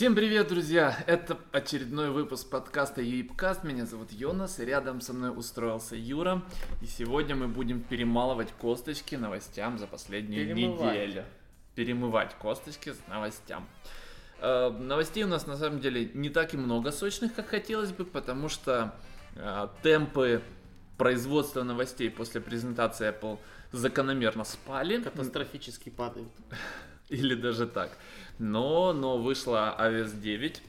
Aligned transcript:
Всем 0.00 0.14
привет, 0.14 0.48
друзья! 0.48 0.96
Это 1.06 1.36
очередной 1.52 2.08
выпуск 2.08 2.48
подкаста 2.48 3.02
Юипкаст. 3.02 3.64
Меня 3.64 3.84
зовут 3.84 4.10
Йонас, 4.12 4.58
рядом 4.58 5.02
со 5.02 5.12
мной 5.12 5.30
устроился 5.38 5.94
Юра. 5.94 6.40
И 6.80 6.86
сегодня 6.86 7.36
мы 7.36 7.48
будем 7.48 7.82
перемалывать 7.82 8.48
косточки 8.52 9.14
новостям 9.16 9.78
за 9.78 9.86
последнюю 9.86 10.56
Перемывать. 10.56 10.92
неделю. 10.94 11.24
Перемывать 11.74 12.34
косточки 12.36 12.94
с 12.94 13.08
новостям. 13.08 13.68
Э, 14.38 14.70
новостей 14.70 15.22
у 15.24 15.28
нас 15.28 15.46
на 15.46 15.58
самом 15.58 15.80
деле 15.80 16.10
не 16.14 16.30
так 16.30 16.54
и 16.54 16.56
много 16.56 16.92
сочных, 16.92 17.34
как 17.34 17.48
хотелось 17.48 17.92
бы, 17.92 18.06
потому 18.06 18.48
что 18.48 18.94
э, 19.36 19.68
темпы 19.82 20.40
производства 20.96 21.62
новостей 21.62 22.08
после 22.08 22.40
презентации 22.40 23.06
Apple 23.06 23.38
закономерно 23.70 24.44
спали. 24.44 25.02
Катастрофически 25.02 25.90
падают. 25.90 26.30
Или 27.10 27.34
даже 27.34 27.66
так. 27.66 27.96
Но, 28.38 28.92
но 28.92 29.18
вышла 29.18 29.76
iOS 29.78 30.18
9, 30.18 30.62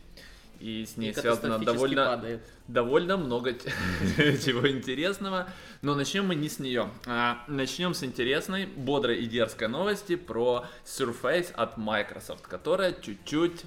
и 0.59 0.85
с 0.85 0.97
ней 0.97 1.11
И 1.11 1.13
связано 1.13 1.57
довольно, 1.57 2.05
падает. 2.05 2.41
довольно 2.67 3.17
много 3.17 3.53
чего 4.17 4.69
интересного. 4.69 5.47
Но 5.81 5.95
начнем 5.95 6.27
мы 6.27 6.35
не 6.35 6.49
с 6.49 6.59
нее. 6.59 6.89
А 7.07 7.43
начнем 7.47 7.93
с 7.93 8.03
интересной, 8.03 8.65
бодрой 8.65 9.19
и 9.19 9.25
дерзкой 9.25 9.69
новости 9.69 10.15
про 10.15 10.65
Surface 10.85 11.51
от 11.53 11.77
Microsoft, 11.77 12.43
которая 12.43 12.93
чуть-чуть 12.93 13.63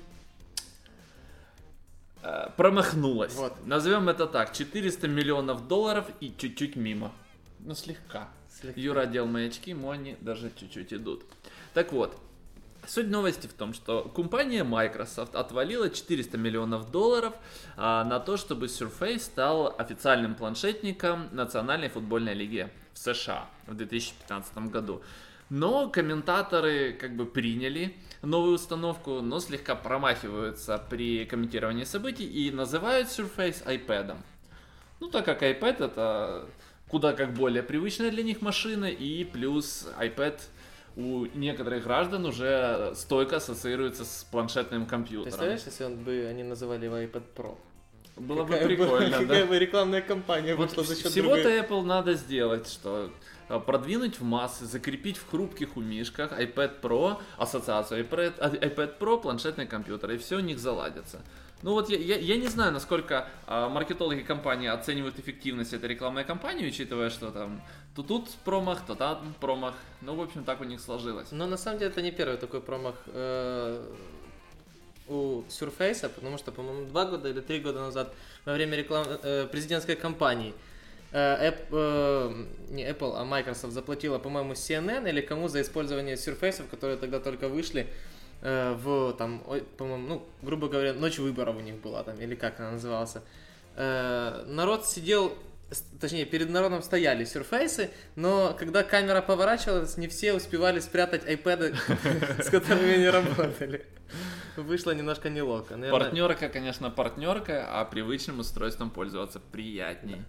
э, 2.23 2.49
промахнулась. 2.57 3.35
Вот. 3.35 3.55
Назовем 3.67 4.09
это 4.09 4.27
так. 4.27 4.53
400 4.53 5.09
миллионов 5.09 5.67
долларов 5.67 6.07
и 6.21 6.33
чуть-чуть 6.37 6.77
мимо. 6.77 7.13
Ну, 7.61 7.75
слегка. 7.75 8.29
Слегка. 8.61 8.81
Юра 8.81 9.01
одел 9.01 9.27
мои 9.27 9.49
очки, 9.49 9.75
Мони 9.75 10.17
даже 10.21 10.53
чуть-чуть 10.55 10.93
идут. 10.93 11.25
Так 11.73 11.93
вот, 11.93 12.17
суть 12.87 13.09
новости 13.09 13.47
в 13.47 13.53
том, 13.53 13.75
что 13.75 14.03
компания 14.15 14.65
Microsoft 14.65 15.35
отвалила 15.35 15.91
400 15.91 16.37
миллионов 16.39 16.91
долларов 16.91 17.35
а, 17.77 18.05
на 18.05 18.21
то, 18.21 18.37
чтобы 18.37 18.67
Surface 18.67 19.21
стал 19.21 19.75
официальным 19.79 20.35
планшетником 20.35 21.29
Национальной 21.33 21.89
футбольной 21.89 22.35
лиги 22.35 22.69
в 22.93 22.99
США 22.99 23.49
в 23.67 23.75
2015 23.75 24.59
году. 24.69 25.03
Но 25.51 25.89
комментаторы 25.89 26.93
как 26.93 27.17
бы 27.17 27.27
приняли 27.27 27.95
новую 28.23 28.55
установку, 28.55 29.21
но 29.21 29.41
слегка 29.41 29.75
промахиваются 29.75 30.79
при 30.91 31.27
комментировании 31.27 31.85
событий 31.85 32.25
и 32.25 32.51
называют 32.51 33.09
Surface 33.09 33.65
iPad. 33.67 34.17
Ну, 35.01 35.11
так 35.11 35.25
как 35.25 35.43
iPad 35.43 35.85
это 35.85 36.47
куда 36.89 37.13
как 37.13 37.35
более 37.35 37.63
привычная 37.63 38.11
для 38.11 38.23
них 38.23 38.41
машина, 38.41 38.87
и 38.87 39.25
плюс 39.25 39.87
iPad 39.99 40.41
у 40.97 41.27
некоторых 41.35 41.85
граждан 41.85 42.25
уже 42.27 42.93
стойко 42.95 43.37
ассоциируется 43.37 44.05
с 44.05 44.27
планшетным 44.31 44.87
компьютером. 44.87 45.25
Представляешь, 45.25 45.63
если 45.67 45.85
он 45.85 45.97
бы 45.97 46.27
они 46.29 46.43
называли 46.43 46.85
его 46.85 46.97
iPad 46.99 47.23
Pro? 47.37 47.57
Было 48.17 48.45
бы 48.45 48.53
Какая 48.53 48.67
прикольно, 48.67 49.11
Какая 49.19 49.43
да? 49.43 49.47
бы 49.47 49.59
рекламная 49.59 50.01
кампания 50.01 50.55
Вот 50.55 50.69
вышла 50.69 50.85
за 50.85 50.95
счет 50.95 51.11
всего-то 51.11 51.43
другой- 51.43 51.61
Apple 51.61 51.83
надо 51.85 52.15
сделать, 52.15 52.69
что 52.69 53.11
продвинуть 53.49 54.21
в 54.21 54.25
массы, 54.25 54.67
закрепить 54.67 55.17
в 55.17 55.31
хрупких 55.31 55.77
умишках 55.77 56.33
iPad 56.33 56.81
Pro, 56.81 57.21
ассоциацию 57.37 58.05
iPad, 58.05 58.61
iPad 58.61 58.99
Pro, 58.99 59.21
планшетный 59.21 59.67
компьютер, 59.67 60.11
и 60.13 60.19
все 60.19 60.37
у 60.37 60.41
них 60.41 60.59
заладится. 60.59 61.21
Ну 61.63 61.73
вот 61.73 61.89
я, 61.89 61.97
я, 61.97 62.19
я 62.19 62.37
не 62.37 62.49
знаю, 62.49 62.73
насколько 62.73 63.27
а, 63.47 63.71
маркетологи 63.71 64.21
компании 64.21 64.69
оценивают 64.69 65.19
эффективность 65.19 65.73
этой 65.73 65.89
рекламной 65.89 66.25
кампании, 66.25 66.67
учитывая, 66.69 67.09
что 67.09 67.31
там 67.31 67.63
то 67.97 68.03
тут 68.03 68.29
промах, 68.45 68.85
то 68.87 68.95
там 68.95 69.35
промах. 69.41 69.75
Ну, 70.03 70.15
в 70.15 70.21
общем, 70.21 70.45
так 70.45 70.61
у 70.61 70.65
них 70.65 70.81
сложилось. 70.81 71.29
Но 71.31 71.47
на 71.47 71.57
самом 71.57 71.79
деле 71.79 71.91
это 71.91 72.03
не 72.03 72.11
первый 72.11 72.37
такой 72.37 72.61
промах 72.61 72.97
э, 73.07 73.83
у 75.09 75.43
Surface, 75.49 76.09
потому 76.09 76.39
что, 76.39 76.53
по-моему, 76.53 76.87
два 76.87 77.07
года 77.07 77.31
или 77.31 77.41
три 77.41 77.61
года 77.61 77.81
назад 77.81 78.13
во 78.45 78.53
время 78.53 78.77
реклам... 78.77 79.07
э, 79.23 79.47
президентской 79.47 79.97
кампании 79.97 80.53
э, 81.15 81.51
App- 81.51 81.69
э, 81.71 82.45
не 82.71 82.85
Apple, 82.85 83.15
а 83.17 83.25
Microsoft 83.25 83.73
заплатила, 83.73 84.19
по-моему, 84.19 84.53
CNN 84.53 85.09
или 85.09 85.21
кому 85.21 85.49
за 85.49 85.63
использование 85.63 86.17
Surface, 86.17 86.69
которые 86.69 86.97
тогда 86.99 87.21
только 87.21 87.49
вышли 87.49 87.87
э, 88.43 88.75
в, 88.75 89.13
там, 89.15 89.43
по-моему, 89.79 90.09
ну, 90.09 90.27
грубо 90.43 90.69
говоря, 90.69 90.93
ночь 90.93 91.19
выборов 91.19 91.57
у 91.57 91.61
них 91.61 91.77
была 91.77 92.03
там, 92.03 92.21
или 92.21 92.35
как 92.35 92.61
она 92.61 92.73
называлась. 92.73 93.15
Э, 93.77 94.45
народ 94.47 94.87
сидел, 94.87 95.33
точнее, 96.01 96.25
перед 96.25 96.51
народом 96.51 96.83
стояли 96.83 97.25
Surface, 97.25 97.91
но 98.17 98.55
когда 98.59 98.83
камера 98.83 99.23
поворачивалась, 99.23 99.97
не 99.97 100.09
все 100.09 100.35
успевали 100.35 100.81
спрятать 100.81 101.25
iPad, 101.25 101.77
с 102.43 102.51
которыми 102.51 102.95
они 102.95 103.09
работали. 103.09 103.87
Вышло 104.57 104.93
немножко 104.93 105.31
неловко. 105.31 105.77
Партнерка, 105.91 106.49
конечно, 106.49 106.91
партнерка, 106.91 107.67
а 107.69 107.85
привычным 107.85 108.41
устройством 108.41 108.91
пользоваться 108.91 109.41
приятней. 109.41 110.23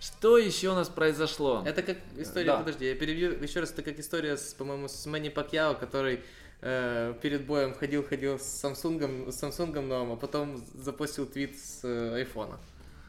Что 0.00 0.38
еще 0.38 0.70
у 0.70 0.74
нас 0.74 0.88
произошло? 0.88 1.62
Это 1.66 1.82
как 1.82 1.98
история, 2.16 2.46
Да. 2.46 2.58
подожди, 2.58 2.86
я 2.86 2.94
перебью 2.94 3.32
еще 3.42 3.60
раз, 3.60 3.72
это 3.72 3.82
как 3.82 3.98
история, 3.98 4.36
с, 4.36 4.54
по-моему, 4.54 4.88
с 4.88 5.06
Мэнни 5.06 5.28
Пакьяо, 5.28 5.74
который 5.74 6.20
э, 6.60 7.14
перед 7.20 7.46
боем 7.46 7.74
ходил-ходил 7.74 8.38
с 8.38 8.64
Samsung, 8.64 9.32
с 9.32 9.42
Samsung 9.42 9.80
новым, 9.80 10.12
а 10.12 10.16
потом 10.16 10.64
запостил 10.74 11.26
твит 11.26 11.58
с 11.58 11.80
э, 11.82 12.14
айфона. 12.14 12.60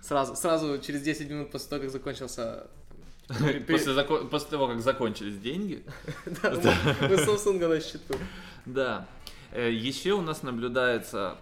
Сразу, 0.01 0.35
сразу 0.35 0.79
через 0.79 1.01
10 1.01 1.29
минут 1.29 1.51
после 1.51 1.69
того, 1.69 1.81
как 1.81 1.91
закончился... 1.91 2.67
при- 3.27 3.59
После, 3.59 3.93
зако- 3.93 4.27
после 4.27 4.49
того, 4.49 4.67
как 4.67 4.81
закончились 4.81 5.37
деньги, 5.37 5.83
Да, 6.41 6.49
у 6.51 7.13
Samsung 7.13 7.67
на 7.67 7.79
счету. 7.81 8.15
да. 8.65 9.05
Э, 9.51 9.71
Еще 9.71 10.11
у 10.13 10.21
нас 10.21 10.43
наблюдается, 10.43 11.35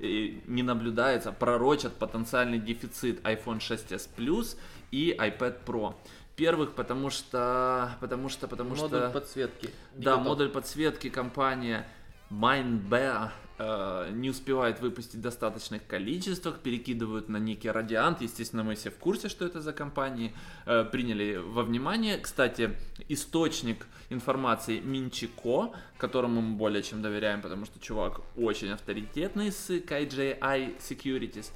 э, 0.00 0.30
не 0.46 0.62
наблюдается, 0.62 1.32
пророчат 1.32 1.92
потенциальный 1.94 2.58
дефицит 2.58 3.20
iPhone 3.24 3.58
6s 3.60 4.08
Plus 4.16 4.56
и 4.90 5.14
iPad 5.18 5.54
Pro. 5.64 5.94
Первых, 6.36 6.74
потому 6.74 7.10
что, 7.10 7.90
потому 8.00 8.28
что, 8.28 8.46
потому 8.48 8.70
Модуль 8.76 8.98
что... 9.00 9.10
подсветки. 9.10 9.70
не 9.96 10.04
Да, 10.04 10.12
готов. 10.12 10.26
модуль 10.26 10.48
подсветки 10.50 11.10
компания 11.10 11.86
Mindbear 12.30 13.30
э, 13.58 14.10
не 14.12 14.30
успевает 14.30 14.80
выпустить 14.80 15.16
в 15.16 15.20
достаточных 15.20 15.86
количествах, 15.86 16.58
перекидывают 16.60 17.28
на 17.28 17.38
некий 17.38 17.70
Радиант. 17.70 18.20
Естественно, 18.20 18.62
мы 18.64 18.74
все 18.74 18.90
в 18.90 18.96
курсе, 18.96 19.28
что 19.28 19.44
это 19.44 19.60
за 19.60 19.72
компании. 19.72 20.32
Э, 20.66 20.84
приняли 20.84 21.36
во 21.36 21.62
внимание. 21.62 22.18
Кстати, 22.18 22.76
источник 23.08 23.86
информации 24.10 24.80
Минчико, 24.80 25.72
которому 25.96 26.40
мы 26.40 26.56
более 26.56 26.82
чем 26.82 27.02
доверяем, 27.02 27.42
потому 27.42 27.66
что 27.66 27.78
чувак 27.80 28.20
очень 28.36 28.70
авторитетный 28.70 29.52
с 29.52 29.70
KJI 29.70 30.78
Securities. 30.78 31.50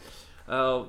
Э, 0.47 0.85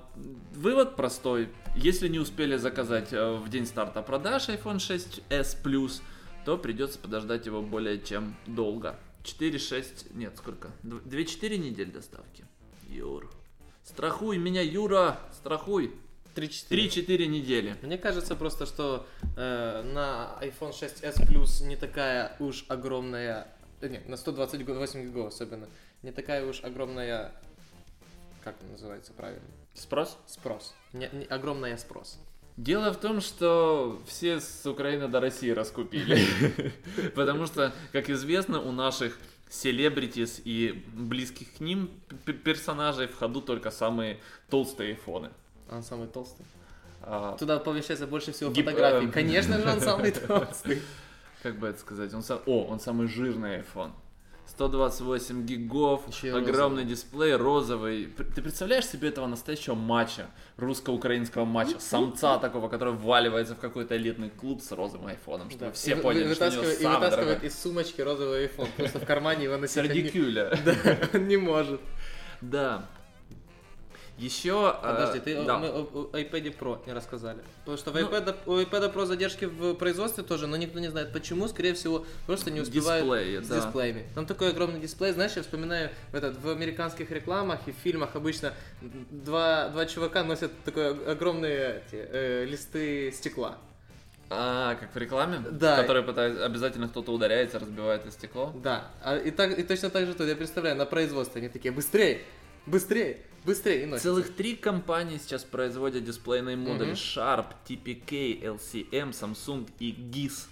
Вывод 0.53 0.95
простой. 0.95 1.49
Если 1.75 2.07
не 2.07 2.19
успели 2.19 2.57
заказать 2.57 3.11
в 3.11 3.49
день 3.49 3.65
старта 3.65 4.01
продаж 4.01 4.49
iPhone 4.49 4.77
6s 4.77 5.57
Plus, 5.63 6.01
то 6.45 6.57
придется 6.57 6.99
подождать 6.99 7.45
его 7.45 7.61
более 7.61 7.99
чем 7.99 8.35
долго. 8.45 8.97
4-6, 9.23 10.15
нет, 10.15 10.37
сколько? 10.37 10.71
2-4 10.83 11.57
недели 11.57 11.89
доставки. 11.91 12.45
Юр. 12.89 13.31
Страхуй 13.83 14.37
меня, 14.37 14.61
Юра, 14.61 15.19
страхуй. 15.33 15.93
3-4. 16.35 16.69
3-4 16.69 17.25
недели. 17.27 17.75
Мне 17.83 17.97
кажется 17.97 18.35
просто, 18.35 18.65
что 18.65 19.05
э, 19.37 19.81
на 19.83 20.35
iPhone 20.41 20.71
6s 20.71 21.27
Plus 21.27 21.63
не 21.65 21.75
такая 21.75 22.35
уж 22.39 22.65
огромная, 22.69 23.47
э, 23.81 23.87
не, 23.89 23.99
на 24.07 24.17
128 24.17 25.03
гигов 25.05 25.27
особенно, 25.27 25.67
не 26.01 26.11
такая 26.11 26.45
уж 26.45 26.63
огромная, 26.63 27.31
как 28.43 28.55
называется 28.71 29.13
правильно, 29.13 29.45
Спрос? 29.75 30.17
спрос. 30.27 30.73
Не, 30.91 31.09
не- 31.13 31.25
огромная 31.25 31.77
спрос. 31.77 32.17
Дело 32.57 32.91
в 32.93 32.97
том, 32.99 33.19
что 33.21 33.99
все 34.05 34.39
с 34.39 34.65
Украины 34.65 35.07
до 35.07 35.19
России 35.19 35.49
раскупили. 35.49 36.19
Потому 37.15 37.47
что, 37.47 37.73
как 37.91 38.09
известно, 38.09 38.61
у 38.61 38.71
наших 38.71 39.17
селебритис 39.49 40.41
и 40.45 40.83
близких 40.93 41.53
к 41.53 41.59
ним 41.59 41.89
персонажей 42.43 43.07
в 43.07 43.15
ходу 43.15 43.41
только 43.41 43.71
самые 43.71 44.19
толстые 44.49 44.91
айфоны. 44.91 45.29
Он 45.71 45.83
самый 45.83 46.07
толстый. 46.07 46.45
А, 47.01 47.35
Туда 47.37 47.59
помещается 47.59 48.07
больше 48.07 48.31
всего 48.31 48.51
Гип- 48.51 48.65
фотографий. 48.65 49.07
Конечно 49.11 49.59
же, 49.59 49.67
он 49.69 49.81
самый 49.81 50.11
толстый. 50.11 50.81
как 51.41 51.57
бы 51.59 51.67
это 51.67 51.79
сказать, 51.79 52.13
он 52.13 52.23
сам... 52.23 52.39
О, 52.45 52.65
он 52.65 52.79
самый 52.79 53.07
жирный 53.07 53.59
iPhone. 53.59 53.91
128 54.45 55.45
гигов, 55.45 56.07
Ещё 56.07 56.37
и 56.37 56.41
огромный 56.41 56.85
дисплей, 56.85 57.35
розовый. 57.35 58.05
Ты 58.35 58.41
представляешь 58.41 58.85
себе 58.87 59.09
этого 59.09 59.25
настоящего 59.27 59.73
матча, 59.75 60.27
русско-украинского 60.57 61.45
матча, 61.45 61.79
самца 61.79 62.37
такого, 62.37 62.69
который 62.69 62.93
вваливается 62.93 63.55
в 63.55 63.59
какой-то 63.59 63.95
элитный 63.97 64.29
клуб 64.29 64.61
с 64.61 64.71
розовым 64.71 65.07
айфоном, 65.07 65.49
чтобы 65.49 65.65
Да. 65.67 65.71
все 65.71 65.91
И 65.91 65.95
поняли, 65.95 66.33
что 66.33 66.47
у 66.47 66.51
него 66.51 66.61
вытаскивает- 66.63 66.81
И 66.81 66.85
вытаскивает 66.85 67.27
дорогой. 67.27 67.47
из 67.47 67.59
сумочки 67.59 68.01
розовый 68.01 68.45
iPhone. 68.47 68.67
Просто 68.77 68.99
в 68.99 69.05
кармане 69.05 69.45
его 69.45 69.57
носить 69.57 69.75
Среди 69.75 70.03
не- 70.03 70.09
кюля. 70.09 70.57
Да, 70.65 70.75
он 71.13 71.27
не 71.27 71.37
может. 71.37 71.81
Да. 72.41 72.85
Еще... 74.17 74.75
э, 74.81 74.81
Подожди, 74.81 75.19
ты 75.19 75.43
да. 75.43 75.57
мы 75.57 75.69
о, 75.69 75.81
о 76.13 76.17
iPad 76.17 76.55
Pro 76.57 76.79
не 76.85 76.93
рассказали. 76.93 77.39
Потому 77.59 77.77
что 77.77 77.91
в 77.91 77.95
Ну- 77.95 78.01
iPad, 78.07 78.35
у 78.45 78.51
iPad 78.59 78.93
Pro 78.93 79.05
задержки 79.05 79.45
в 79.45 79.73
производстве 79.73 80.23
тоже, 80.23 80.45
но 80.47 80.55
никто 80.55 80.79
не 80.79 80.89
знает 80.89 81.11
почему. 81.11 81.47
Скорее 81.47 81.73
всего, 81.73 82.05
просто 82.27 82.51
не 82.51 82.61
успевают 82.61 83.05
Дисплеи, 83.05 83.39
с 83.41 83.47
да. 83.47 83.55
дисплеями. 83.55 84.05
Там 84.13 84.25
такой 84.27 84.49
огромный 84.51 84.79
дисплей, 84.79 85.11
знаешь, 85.13 85.31
я 85.35 85.41
вспоминаю 85.41 85.89
в, 86.11 86.15
этот, 86.15 86.37
в 86.39 86.47
американских 86.49 87.09
рекламах 87.11 87.59
и 87.67 87.71
в 87.71 87.75
фильмах 87.75 88.15
обычно 88.15 88.53
два, 89.09 89.69
два 89.69 89.85
чувака 89.87 90.23
носят 90.23 90.51
такой 90.63 90.91
ог- 90.91 91.07
огромные 91.07 91.81
эти, 91.87 91.95
э, 92.11 92.45
листы 92.45 93.11
стекла. 93.11 93.57
А, 94.29 94.75
как 94.75 94.93
в 94.93 94.97
рекламе? 94.97 95.39
Да. 95.51 95.75
В 95.75 95.81
которой 95.81 96.01
пытаются- 96.03 96.45
обязательно 96.45 96.87
кто-то 96.87 97.11
ударяется, 97.11 97.59
разбивает 97.59 98.01
стекло. 98.13 98.51
Да, 98.63 98.85
а, 99.03 99.17
и, 99.17 99.31
так, 99.31 99.57
и 99.57 99.63
точно 99.63 99.89
так 99.89 100.05
же 100.05 100.13
тут, 100.13 100.27
я 100.27 100.35
представляю, 100.35 100.75
на 100.75 100.85
производстве 100.85 101.39
они 101.39 101.49
такие, 101.49 101.71
быстрее, 101.71 102.21
быстрее, 102.65 103.21
быстрее, 103.45 103.83
и 103.83 103.85
носят. 103.85 104.03
Целых 104.03 104.35
три 104.35 104.55
компании 104.55 105.17
сейчас 105.17 105.43
производят 105.43 106.03
дисплейные 106.03 106.55
модули. 106.55 106.91
Мгм. 106.91 106.93
Sharp, 106.93 107.47
TPK, 107.67 108.41
LCM, 108.43 109.11
Samsung 109.11 109.69
и 109.79 109.91
GIS. 109.91 110.47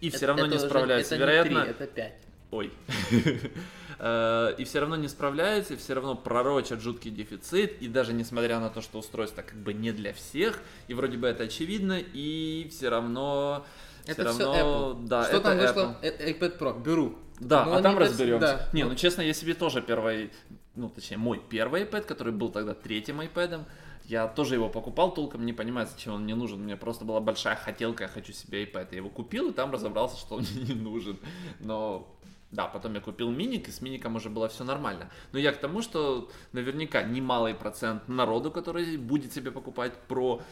И 0.00 0.08
все 0.10 0.18
Это- 0.18 0.26
равно 0.28 0.42
это 0.44 0.50
не 0.52 0.56
уже- 0.58 0.66
справляются. 0.68 1.14
это 1.14 1.24
не 1.24 1.30
Вероятно, 1.30 1.62
три, 1.62 1.70
это 1.70 1.86
пять. 1.86 2.14
Ой. 2.50 2.70
Э, 3.98 4.54
И 4.58 4.64
все 4.64 4.80
равно 4.80 4.96
не 4.96 5.06
справляются, 5.08 5.74
и 5.74 5.76
все 5.76 5.94
равно 5.94 6.16
пророчат 6.16 6.80
жуткий 6.80 7.10
дефицит, 7.12 7.80
и 7.80 7.86
даже 7.88 8.12
несмотря 8.12 8.58
на 8.58 8.68
то, 8.68 8.80
что 8.80 8.98
устройство 8.98 9.42
как 9.42 9.54
бы 9.56 9.72
не 9.72 9.92
для 9.92 10.12
всех, 10.12 10.58
и 10.88 10.94
вроде 10.94 11.16
бы 11.16 11.28
это 11.28 11.44
очевидно, 11.44 12.00
и 12.00 12.68
все 12.70 12.88
равно... 12.88 13.64
Это 14.06 14.24
всё 14.24 14.32
все 14.32 14.44
равно, 14.44 14.96
Apple. 15.00 15.06
Да, 15.06 15.24
Что 15.24 15.36
это 15.36 15.40
там 15.48 15.58
Apple. 15.58 15.66
вышло? 15.66 15.96
Э, 16.02 16.30
iPad 16.32 16.58
Pro, 16.58 16.82
беру. 16.82 17.18
Да, 17.40 17.64
Ну, 17.64 17.72
а 17.74 17.82
там 17.82 17.96
разберемся. 17.96 18.40
да. 18.40 18.68
Не, 18.72 18.82
Ну. 18.82 18.90
ну 18.90 18.94
честно, 18.96 19.22
я 19.22 19.32
себе 19.32 19.54
тоже 19.54 19.80
первый, 19.80 20.30
ну 20.76 20.88
точнее 20.88 21.18
мой 21.18 21.40
первый 21.48 21.84
iPad, 21.84 22.02
который 22.02 22.32
был 22.32 22.50
тогда 22.50 22.74
третьим 22.74 23.20
iPad, 23.20 23.64
я 24.04 24.28
тоже 24.28 24.54
его 24.54 24.68
покупал, 24.68 25.14
толком 25.14 25.46
не 25.46 25.52
понимаю, 25.52 25.86
зачем 25.90 26.14
он 26.14 26.24
мне 26.24 26.34
нужен. 26.34 26.60
У 26.60 26.64
меня 26.64 26.76
просто 26.76 27.04
была 27.04 27.20
большая 27.20 27.56
хотелка, 27.56 28.04
я 28.04 28.08
хочу 28.08 28.32
себе 28.32 28.64
iPad. 28.64 28.88
Я 28.90 28.98
его 28.98 29.08
купил 29.08 29.50
и 29.50 29.52
там 29.52 29.72
разобрался, 29.72 30.18
что 30.18 30.34
он 30.36 30.42
мне 30.42 30.74
не 30.74 30.80
нужен. 30.80 31.18
Но 31.60 32.14
да, 32.50 32.66
потом 32.66 32.94
я 32.94 33.00
купил 33.00 33.30
миник, 33.30 33.68
и 33.68 33.72
с 33.72 33.80
миником 33.80 34.16
уже 34.16 34.28
было 34.30 34.48
все 34.48 34.62
нормально. 34.64 35.10
Но 35.32 35.38
я 35.38 35.52
к 35.52 35.56
тому, 35.58 35.80
что 35.80 36.30
наверняка 36.52 37.02
немалый 37.02 37.54
процент 37.54 38.06
народу, 38.06 38.50
который 38.50 38.96
будет 38.96 39.32
себе 39.32 39.50
покупать 39.50 39.92
Pro, 40.08 40.42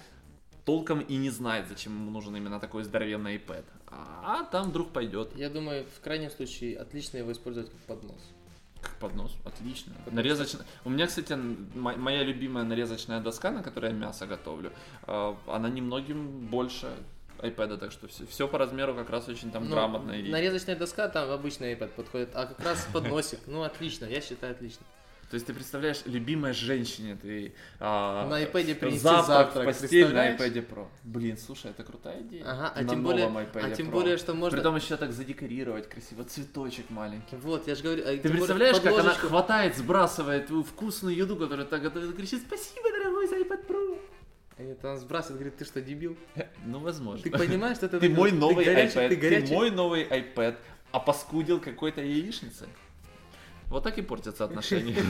толком 0.64 1.00
и 1.00 1.16
не 1.16 1.30
знает, 1.30 1.68
зачем 1.68 1.92
ему 1.92 2.10
нужен 2.10 2.34
именно 2.34 2.58
такой 2.58 2.84
здоровенный 2.84 3.36
iPad. 3.36 3.64
А 3.88 4.44
там 4.44 4.70
вдруг 4.70 4.92
пойдет. 4.92 5.36
Я 5.36 5.50
думаю, 5.50 5.84
в 5.84 6.00
крайнем 6.00 6.30
случае, 6.30 6.78
отлично 6.78 7.18
его 7.18 7.30
использовать 7.32 7.70
как 7.70 7.80
поднос. 7.80 8.20
Как 8.82 8.92
поднос, 8.96 9.36
отлично. 9.44 9.92
Нарезочная. 10.10 10.66
У 10.84 10.90
меня, 10.90 11.06
кстати, 11.06 11.34
моя 11.74 12.22
любимая 12.24 12.64
нарезочная 12.64 13.20
доска, 13.20 13.50
на 13.50 13.62
которой 13.62 13.92
я 13.92 13.96
мясо 13.96 14.26
готовлю, 14.26 14.72
э, 15.06 15.34
она 15.46 15.68
немногим 15.68 16.46
больше 16.48 16.92
iPad, 17.38 17.78
так 17.78 17.92
что 17.92 18.08
все, 18.08 18.26
все 18.26 18.46
по 18.48 18.58
размеру 18.58 18.94
как 18.94 19.08
раз 19.10 19.28
очень 19.28 19.50
там 19.52 19.64
Ну, 19.68 19.74
грамотно. 19.74 20.12
и- 20.12 20.30
Нарезочная 20.30 20.76
доска, 20.76 21.08
там 21.08 21.30
обычный 21.30 21.74
iPad 21.74 21.88
подходит, 21.88 22.30
а 22.34 22.46
как 22.46 22.60
раз 22.60 22.86
подносик, 22.92 23.38
ну 23.46 23.62
отлично, 23.62 24.04
я 24.06 24.20
считаю 24.20 24.52
отлично. 24.52 24.84
То 25.32 25.36
есть 25.36 25.46
ты 25.46 25.54
представляешь, 25.54 26.02
любимой 26.04 26.52
женщине 26.52 27.16
ты 27.16 27.54
а, 27.80 28.28
На 28.28 28.42
iPad 28.42 28.74
принести 28.74 28.98
завтрак, 28.98 29.26
завтрак, 29.54 29.62
в 29.62 29.80
постель 29.80 30.12
на 30.12 30.36
iPad 30.36 30.68
Pro. 30.68 30.88
Блин, 31.04 31.38
слушай, 31.38 31.70
это 31.70 31.84
крутая 31.84 32.20
идея. 32.20 32.44
Ага, 32.44 32.72
а 32.76 32.82
На 32.82 32.88
тем 32.90 33.02
новом 33.02 33.32
более, 33.32 33.46
iPad 33.46 33.60
а 33.62 33.70
тем 33.70 33.86
Pro. 33.88 33.92
более, 33.92 34.16
что 34.18 34.34
можно... 34.34 34.58
Притом 34.58 34.76
еще 34.76 34.98
так 34.98 35.10
задекорировать 35.14 35.88
красиво, 35.88 36.24
цветочек 36.24 36.90
маленький. 36.90 37.36
Вот, 37.36 37.66
я 37.66 37.76
же 37.76 37.82
говорю, 37.82 38.02
а 38.02 38.08
Ты 38.08 38.18
более 38.18 38.32
представляешь, 38.34 38.76
как 38.76 38.92
она 38.92 39.14
подложечку- 39.14 39.28
хватает, 39.28 39.76
сбрасывает 39.78 40.48
твою 40.48 40.64
вкусную 40.64 41.16
еду, 41.16 41.36
которую 41.36 41.66
так 41.66 41.80
готовит, 41.80 42.10
и 42.10 42.12
кричит 42.12 42.42
«Спасибо, 42.46 42.90
дорогой, 42.90 43.26
за 43.26 43.36
iPad 43.36 43.66
Pro!» 43.66 43.98
Нет, 44.58 44.84
она 44.84 44.98
сбрасывает, 44.98 45.38
говорит, 45.38 45.56
ты 45.56 45.64
что, 45.64 45.80
дебил? 45.80 46.14
Ну, 46.66 46.80
возможно. 46.80 47.22
Ты 47.22 47.30
понимаешь, 47.30 47.78
что 47.78 47.86
это 47.86 48.00
Ты 48.00 48.10
мой 48.10 48.32
новый 48.32 48.66
iPad, 48.66 49.08
ты 49.08 49.54
мой 49.54 49.70
новый 49.70 50.04
iPad, 50.04 50.56
а 50.90 51.00
паскудил 51.00 51.58
какой-то 51.58 52.02
яичницей. 52.02 52.68
Вот 53.72 53.84
так 53.84 53.96
и 53.96 54.02
портятся 54.02 54.44
отношения. 54.44 55.02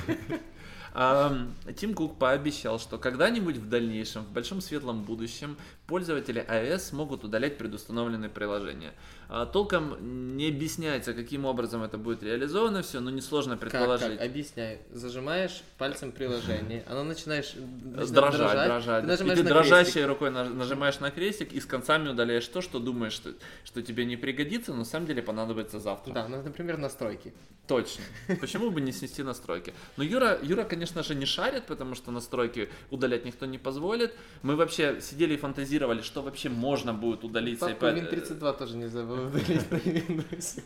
Тим 1.77 1.95
Кук 1.95 2.19
пообещал, 2.19 2.79
что 2.79 2.99
когда-нибудь 2.99 3.57
в 3.57 3.67
дальнейшем, 3.69 4.25
в 4.25 4.31
большом 4.31 4.61
светлом 4.61 5.05
будущем, 5.05 5.57
пользователи 5.87 6.45
iOS 6.47 6.79
смогут 6.81 7.25
удалять 7.25 7.57
предустановленные 7.57 8.29
приложения. 8.29 8.93
А, 9.31 9.47
Толком 9.47 10.37
не 10.37 10.49
объясняется, 10.49 11.15
каким 11.15 11.47
образом 11.47 11.83
это 11.83 11.97
будет 11.97 12.23
реализовано 12.23 12.83
все, 12.83 13.01
но 13.01 13.09
несложно 13.09 13.57
Как, 13.57 13.71
предположить. 13.71 14.19
как? 14.19 14.27
Объясняю. 14.27 14.81
Зажимаешь 14.91 15.63
пальцем 15.79 16.13
приложение, 16.13 16.85
оно 16.87 17.05
начинаешь 17.05 17.55
начинает 17.55 18.11
дрожать, 18.13 18.67
дрожать. 18.69 19.07
Ты 19.07 19.25
И 19.25 19.29
ты 19.31 19.43
на 19.45 19.49
дрожащей 19.49 19.93
крестик. 19.93 20.07
рукой 20.09 20.31
наж- 20.31 20.53
нажимаешь 20.53 21.01
на 21.01 21.11
крестик 21.11 21.55
и 21.55 21.61
с 21.61 21.65
концами 21.65 22.11
удаляешь 22.11 22.47
то, 22.49 22.61
что 22.61 22.79
думаешь, 22.79 23.15
что, 23.15 23.31
что 23.65 23.81
тебе 23.81 24.05
не 24.05 24.17
пригодится, 24.19 24.73
но 24.73 24.81
на 24.81 24.85
самом 24.85 25.07
деле 25.07 25.23
понадобится 25.23 25.81
завтра. 25.81 26.13
Да, 26.13 26.29
ну, 26.29 26.43
например, 26.43 26.77
настройки. 26.77 27.33
Точно. 27.67 28.03
Почему 28.53 28.71
бы 28.71 28.83
не 28.83 28.93
снести 28.93 29.23
настройки? 29.23 29.73
Но 29.97 30.05
Юра, 30.05 30.39
Юра, 30.43 30.65
конечно 30.65 31.03
же, 31.03 31.15
не 31.15 31.25
шарит, 31.25 31.65
потому 31.65 31.95
что 31.95 32.11
настройки 32.11 32.69
удалять 32.91 33.25
никто 33.25 33.47
не 33.47 33.57
позволит. 33.57 34.15
Мы 34.43 34.57
вообще 34.57 35.01
сидели 35.01 35.33
и 35.33 35.37
фантазировали, 35.39 36.03
что 36.03 36.21
вообще 36.21 36.51
можно 36.51 36.93
будет 36.93 37.25
удалить 37.25 37.61
Папку 37.61 37.87
iPad. 37.87 38.11
Win32 38.11 38.59
тоже 38.59 38.77
нельзя 38.77 39.05
было 39.05 39.27
удалить 39.29 39.71
на 39.71 39.77
Windows. 39.77 40.63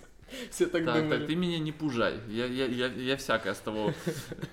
Все 0.50 0.66
так 0.66 0.84
Так, 0.84 0.96
думали. 0.96 1.18
так, 1.18 1.28
ты 1.28 1.36
меня 1.36 1.60
не 1.60 1.70
пужай. 1.70 2.18
Я, 2.28 2.46
я, 2.46 2.66
я, 2.66 2.86
я 2.88 3.16
всякое 3.16 3.54
с 3.54 3.58
того 3.58 3.94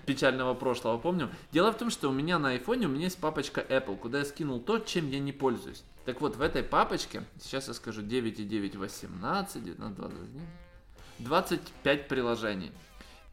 печального 0.06 0.54
прошлого 0.54 1.00
помню. 1.00 1.32
Дело 1.52 1.72
в 1.72 1.78
том, 1.80 1.90
что 1.90 2.10
у 2.10 2.14
меня 2.14 2.38
на 2.38 2.50
айфоне 2.50 2.86
у 2.86 2.90
меня 2.92 3.06
есть 3.06 3.18
папочка 3.18 3.62
Apple, 3.62 3.98
куда 3.98 4.20
я 4.20 4.26
скинул 4.26 4.60
то, 4.60 4.78
чем 4.78 5.10
я 5.10 5.18
не 5.18 5.32
пользуюсь. 5.32 5.84
Так 6.06 6.22
вот, 6.22 6.36
в 6.36 6.42
этой 6.44 6.62
папочке, 6.62 7.24
сейчас 7.42 7.68
я 7.68 7.74
скажу 7.74 8.04
9,9, 8.04 8.78
18, 8.78 9.66
19, 9.66 9.98
21, 9.98 10.42
25 11.18 12.08
приложений. 12.08 12.72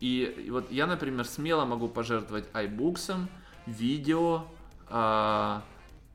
И, 0.01 0.25
и 0.47 0.51
вот 0.51 0.71
я, 0.73 0.87
например, 0.87 1.27
смело 1.27 1.65
могу 1.65 1.89
пожертвовать 1.89 2.47
iBooks, 2.55 3.27
видео, 3.67 4.45
а, 4.89 5.63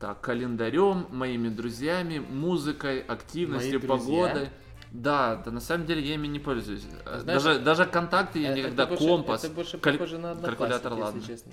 так, 0.00 0.20
календарем, 0.20 1.06
моими 1.10 1.48
друзьями, 1.48 2.18
музыкой, 2.18 3.00
активностью, 3.00 3.78
Мои 3.78 3.86
друзья? 3.88 4.22
погодой. 4.26 4.48
Да, 4.92 5.36
да, 5.36 5.50
на 5.50 5.60
самом 5.60 5.86
деле 5.86 6.02
я 6.02 6.14
ими 6.14 6.26
не 6.26 6.38
пользуюсь. 6.38 6.84
А 7.04 7.20
знаешь, 7.20 7.42
даже, 7.42 7.60
даже 7.60 7.84
контакты 7.86 8.40
я 8.40 8.52
Э, 8.52 8.56
никогда, 8.58 8.86
больше- 8.86 9.06
компас, 9.06 9.44
Это 9.44 9.54
больше 9.54 9.78
каль- 9.78 9.98
на 10.18 10.34
калькулятор, 10.34 10.92
ладно. 10.94 11.22
честно. 11.22 11.52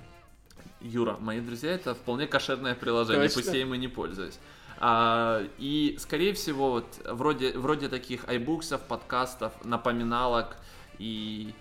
Юра, 0.82 1.18
мои 1.20 1.40
друзья, 1.40 1.72
это 1.72 1.94
вполне 1.96 2.28
кошерное 2.28 2.76
приложение, 2.76 3.28
Точно? 3.28 3.42
пусть 3.42 3.54
я 3.54 3.62
им 3.62 3.74
и 3.74 3.78
не 3.78 3.88
пользуюсь. 3.88 4.38
А, 4.80 5.44
и, 5.58 5.96
скорее 6.00 6.34
всего, 6.34 6.72
вот 6.72 6.86
вроде, 7.06 7.58
вроде 7.58 7.90
таких 7.90 8.28
айбуксов, 8.28 8.82
подкастов, 8.82 9.54
напоминалок 9.64 10.58
и, 11.00 11.54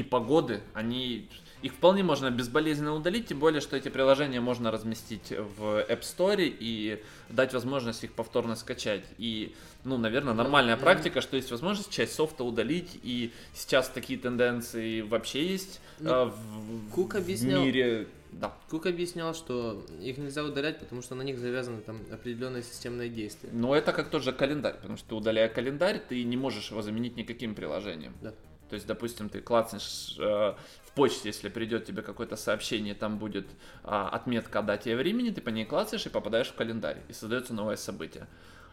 и 0.00 0.02
погоды, 0.02 0.62
они 0.72 1.28
их 1.62 1.74
вполне 1.74 2.02
можно 2.02 2.30
безболезненно 2.30 2.94
удалить, 2.94 3.26
тем 3.26 3.38
более, 3.38 3.60
что 3.60 3.76
эти 3.76 3.90
приложения 3.90 4.40
можно 4.40 4.70
разместить 4.70 5.30
в 5.30 5.84
App 5.90 6.00
Store 6.00 6.36
и 6.40 7.02
дать 7.28 7.52
возможность 7.52 8.02
их 8.02 8.12
повторно 8.14 8.56
скачать. 8.56 9.04
И, 9.18 9.54
ну, 9.84 9.98
наверное, 9.98 10.32
нормальная 10.32 10.76
Ну, 10.76 10.82
практика, 10.82 11.20
что 11.20 11.36
есть 11.36 11.50
возможность 11.50 11.90
часть 11.90 12.14
софта 12.14 12.44
удалить, 12.44 12.98
и 13.02 13.30
сейчас 13.54 13.90
такие 13.90 14.18
тенденции 14.18 15.02
вообще 15.02 15.46
есть 15.46 15.82
Ну, 15.98 16.10
а, 16.10 16.24
в, 16.26 16.90
Кук 16.94 17.12
в 17.12 17.16
объяснял- 17.18 17.62
мире. 17.62 18.08
Да. 18.32 18.54
Кук 18.70 18.86
объяснял, 18.86 19.34
что 19.34 19.84
их 20.00 20.16
нельзя 20.16 20.44
удалять, 20.44 20.78
потому 20.78 21.02
что 21.02 21.14
на 21.14 21.22
них 21.22 21.38
завязаны 21.38 21.82
там 21.82 21.98
определенные 22.10 22.62
системные 22.62 23.10
действия. 23.10 23.50
Но 23.52 23.74
это 23.76 23.92
как 23.92 24.08
тот 24.08 24.22
же 24.22 24.32
календарь, 24.32 24.76
потому 24.76 24.96
что 24.96 25.16
удаляя 25.16 25.48
календарь, 25.48 26.00
ты 26.08 26.22
не 26.24 26.36
можешь 26.38 26.70
его 26.70 26.80
заменить 26.80 27.16
никаким 27.16 27.54
приложением. 27.54 28.14
Да. 28.22 28.32
То 28.70 28.74
есть, 28.74 28.86
допустим, 28.86 29.28
ты 29.28 29.40
клацнешь 29.40 30.14
э, 30.18 30.54
в 30.84 30.92
почте, 30.94 31.28
если 31.28 31.48
придет 31.48 31.84
тебе 31.86 32.02
какое-то 32.02 32.36
сообщение, 32.36 32.94
там 32.94 33.18
будет 33.18 33.48
а, 33.82 34.08
отметка 34.08 34.60
о 34.60 34.62
дате 34.62 34.92
и 34.92 34.94
времени, 34.94 35.30
ты 35.30 35.40
по 35.40 35.48
ней 35.48 35.64
клацаешь 35.64 36.06
и 36.06 36.08
попадаешь 36.08 36.46
в 36.46 36.54
календарь, 36.54 37.02
и 37.08 37.12
создается 37.12 37.52
новое 37.52 37.74
событие. 37.74 38.28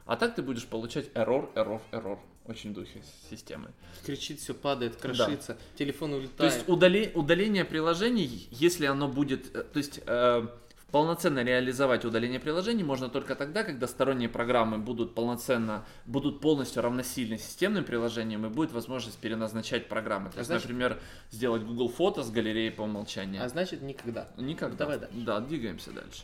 А 0.06 0.16
так 0.16 0.36
ты 0.36 0.44
будешь 0.44 0.68
получать 0.68 1.08
error, 1.16 1.52
error, 1.56 1.82
error. 1.92 2.20
Очень 2.46 2.72
в 2.72 2.76
духе 2.76 3.02
системы. 3.30 3.72
Кричит, 4.06 4.40
все 4.40 4.54
падает, 4.54 4.96
крошится, 4.96 5.58
телефон 5.76 6.12
То 6.12 6.18
улетает. 6.18 6.54
есть 6.54 6.70
удали- 6.70 7.12
удаление 7.16 7.66
приложений, 7.66 8.48
если 8.52 8.86
оно 8.86 9.08
будет, 9.08 9.54
э, 9.56 9.64
то 9.64 9.78
есть 9.78 10.00
э, 10.06 10.48
полноценно 10.92 11.44
реализовать 11.44 12.06
удаление 12.06 12.40
приложений 12.40 12.84
можно 12.84 13.10
только 13.10 13.36
тогда, 13.36 13.64
когда 13.64 13.88
сторонние 13.88 14.30
программы 14.30 14.78
будут 14.78 15.16
полноценно, 15.16 15.86
будут 16.06 16.40
полностью 16.42 16.82
равносильны 16.82 17.38
системным 17.38 17.84
приложениям 17.84 18.46
и 18.46 18.50
будет 18.50 18.72
возможность 18.72 19.18
переназначать 19.20 19.90
программы. 19.90 20.30
То 20.30 20.38
А 20.38 20.40
есть, 20.40 20.48
значит- 20.48 20.66
например, 20.70 21.00
сделать 21.32 21.64
Google 21.64 21.90
фото 21.90 22.24
с 22.24 22.32
галереей 22.32 22.72
по 22.72 22.84
умолчанию. 22.84 23.44
А 23.44 23.50
значит 23.50 23.82
никогда. 23.82 24.30
Никогда. 24.38 24.78
Давай 24.78 25.00
дальше. 25.00 25.16
Да, 25.18 25.40
двигаемся 25.40 25.92
дальше. 25.92 26.24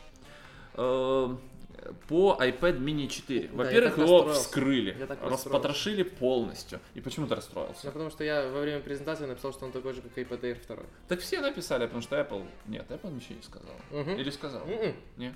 По 2.08 2.36
iPad 2.40 2.78
mini 2.78 3.08
4. 3.08 3.48
Да, 3.48 3.56
Во-первых, 3.56 3.94
так 3.96 4.04
его 4.06 4.32
вскрыли, 4.32 4.96
распотрошили 5.22 6.02
полностью. 6.02 6.80
И 6.94 7.00
почему 7.00 7.26
ты 7.26 7.34
расстроился? 7.34 7.80
Ну, 7.86 7.92
потому 7.92 8.10
что 8.10 8.24
я 8.24 8.48
во 8.50 8.60
время 8.60 8.80
презентации 8.80 9.26
написал, 9.26 9.52
что 9.52 9.64
он 9.66 9.72
такой 9.72 9.94
же, 9.94 10.02
как 10.02 10.16
iPad 10.16 10.40
Air 10.40 10.58
2. 10.66 10.76
Так 11.08 11.20
все 11.20 11.40
написали, 11.40 11.84
потому 11.86 12.02
что 12.02 12.16
Apple... 12.18 12.46
Нет, 12.66 12.86
Apple 12.90 13.12
ничего 13.14 13.34
не 13.36 13.42
сказал. 13.42 13.74
Мгм. 13.90 14.16
Или 14.16 14.30
сказал? 14.30 14.64
Мгм. 14.66 14.94
Нет. 15.16 15.34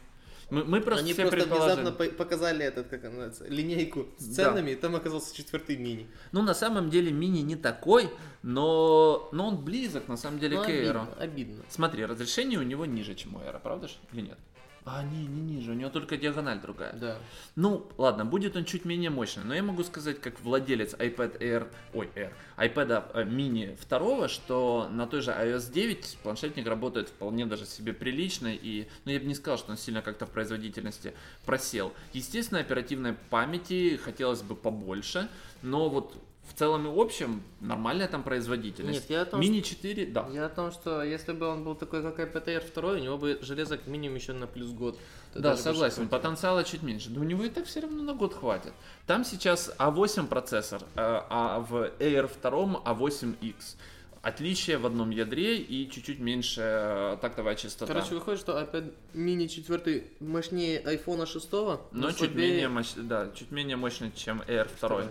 Мы, 0.51 0.65
мы 0.65 0.81
просто 0.81 1.05
Они 1.05 1.13
все 1.13 1.23
просто 1.29 1.41
предположили. 1.41 1.83
внезапно 1.83 1.93
по- 2.07 2.11
показали 2.17 2.65
этот, 2.65 2.89
как 2.89 3.05
она 3.05 3.27
называется, 3.27 3.47
линейку 3.49 4.07
с 4.17 4.25
Да. 4.29 4.45
ценами, 4.45 4.71
и 4.71 4.77
там 4.77 4.97
оказался 4.97 5.37
четвертый 5.37 5.77
мини. 5.77 6.07
Ну, 6.33 6.41
на 6.41 6.55
самом 6.55 6.89
деле, 6.89 7.13
мини 7.13 7.41
не 7.41 7.55
такой, 7.55 8.09
но, 8.43 9.29
но 9.33 9.49
он 9.49 9.63
близок, 9.63 10.09
на 10.09 10.17
самом 10.17 10.39
деле, 10.39 10.57
Ну, 10.57 10.65
к 10.65 10.69
Air. 10.71 10.89
обидно, 10.89 11.09
обидно. 11.19 11.65
Смотри, 11.69 12.05
разрешение 12.07 12.59
у 12.59 12.63
него 12.63 12.87
ниже, 12.87 13.15
чем 13.15 13.35
у 13.35 13.41
Air, 13.41 13.61
правда 13.63 13.89
же? 13.89 13.95
Или 14.15 14.23
нет? 14.23 14.39
А, 14.85 15.03
не, 15.03 15.27
не 15.27 15.41
ниже, 15.41 15.73
у 15.73 15.75
него 15.75 15.91
только 15.91 16.17
диагональ 16.17 16.61
другая. 16.61 16.93
Да. 16.95 17.19
Ну, 17.57 17.87
ладно, 17.99 18.25
будет 18.25 18.57
он 18.57 18.65
чуть 18.65 18.85
менее 18.85 19.11
мощный, 19.11 19.45
но 19.45 19.55
я 19.55 19.63
могу 19.63 19.85
сказать, 19.85 20.21
как 20.21 20.41
владелец 20.41 20.95
iPad 20.95 21.39
Air, 21.41 21.69
ой, 21.93 22.09
Air, 22.15 22.33
iPad 22.57 23.11
э, 23.15 23.25
mini 23.25 23.77
второго, 23.77 24.29
что 24.29 24.89
на 24.91 25.07
той 25.07 25.21
же 25.21 25.31
iOS 25.31 25.71
9 25.73 26.19
планшетник 26.23 26.67
работает 26.67 27.09
вполне 27.09 27.45
даже 27.47 27.67
себе 27.67 27.93
прилично, 27.93 28.49
и, 28.49 28.89
ну, 29.05 29.13
я 29.13 29.21
бы 29.21 29.27
не 29.27 29.35
сказал, 29.35 29.59
что 29.59 29.73
он 29.73 29.77
сильно 29.77 30.01
как-то 30.01 30.27
в 30.27 30.31
производительности 30.31 31.13
просел. 31.45 31.93
Естественно, 32.13 32.61
оперативной 32.61 33.15
памяти 33.31 34.01
хотелось 34.03 34.43
бы 34.43 34.57
побольше, 34.57 35.29
но 35.63 35.89
вот 35.89 36.17
в 36.49 36.55
целом 36.55 36.87
и 36.87 37.01
общем 37.01 37.43
нормальная 37.61 38.09
там 38.09 38.23
производительность. 38.23 39.03
Нет, 39.03 39.11
я 39.11 39.23
о 39.23 39.25
том, 39.27 39.41
Мини 39.41 39.61
4, 39.61 40.07
да. 40.07 40.29
Я 40.33 40.47
о 40.47 40.49
том, 40.49 40.73
что 40.73 41.03
если 41.03 41.33
бы 41.33 41.47
он 41.47 41.65
был 41.65 41.75
такой, 41.75 42.03
как 42.03 42.19
Air 42.19 42.65
2, 42.75 42.93
у 42.93 42.97
него 42.99 43.19
бы 43.19 43.39
железо 43.43 43.77
как 43.77 43.87
минимум 43.87 44.17
еще 44.17 44.33
на 44.33 44.47
плюс 44.47 44.71
год. 44.71 44.99
Да, 45.35 45.57
согласен, 45.57 46.09
потенциала 46.09 46.65
чуть 46.65 46.83
меньше. 46.83 47.11
Но 47.11 47.21
у 47.21 47.25
него 47.25 47.45
и 47.45 47.51
так 47.51 47.67
все 47.67 47.81
равно 47.81 48.03
на 48.03 48.15
год 48.15 48.35
хватит. 48.35 48.73
Там 49.07 49.25
сейчас 49.25 49.73
A8 49.79 50.27
процессор, 50.27 50.83
э, 50.83 50.87
а 50.97 51.61
в 51.61 51.91
Air 51.99 52.31
2 52.41 52.83
A8X. 52.85 53.77
Отличие 54.21 54.79
в 54.79 54.87
одном 54.87 55.11
ядре 55.11 55.59
и 55.59 55.89
чуть-чуть 55.89 56.19
меньше 56.19 57.19
тактовая 57.23 57.55
частота. 57.55 57.93
Короче, 57.93 58.15
выходит, 58.15 58.41
что 58.41 58.59
iPad 58.61 58.93
mini 59.15 59.47
4 59.47 60.05
мощнее 60.21 60.83
iPhone 60.83 61.25
6, 61.25 61.53
но 61.93 62.11
чуть 62.11 62.35
менее, 62.35 62.69
мощ... 62.69 62.95
да, 62.97 63.31
чуть 63.35 63.53
менее 63.53 63.77
мощный, 63.77 64.11
чем 64.13 64.41
Air 64.43 64.65
2. 64.65 64.77
Второй. 64.77 65.05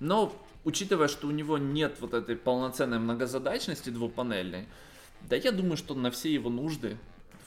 Но 0.00 0.34
учитывая, 0.64 1.08
что 1.08 1.26
у 1.26 1.30
него 1.30 1.58
нет 1.58 1.96
вот 2.00 2.14
этой 2.14 2.36
полноценной 2.36 2.98
многозадачности 2.98 3.90
двупанельной, 3.90 4.66
да 5.28 5.36
я 5.36 5.52
думаю, 5.52 5.76
что 5.76 5.94
на 5.94 6.10
все 6.10 6.32
его 6.32 6.50
нужды 6.50 6.98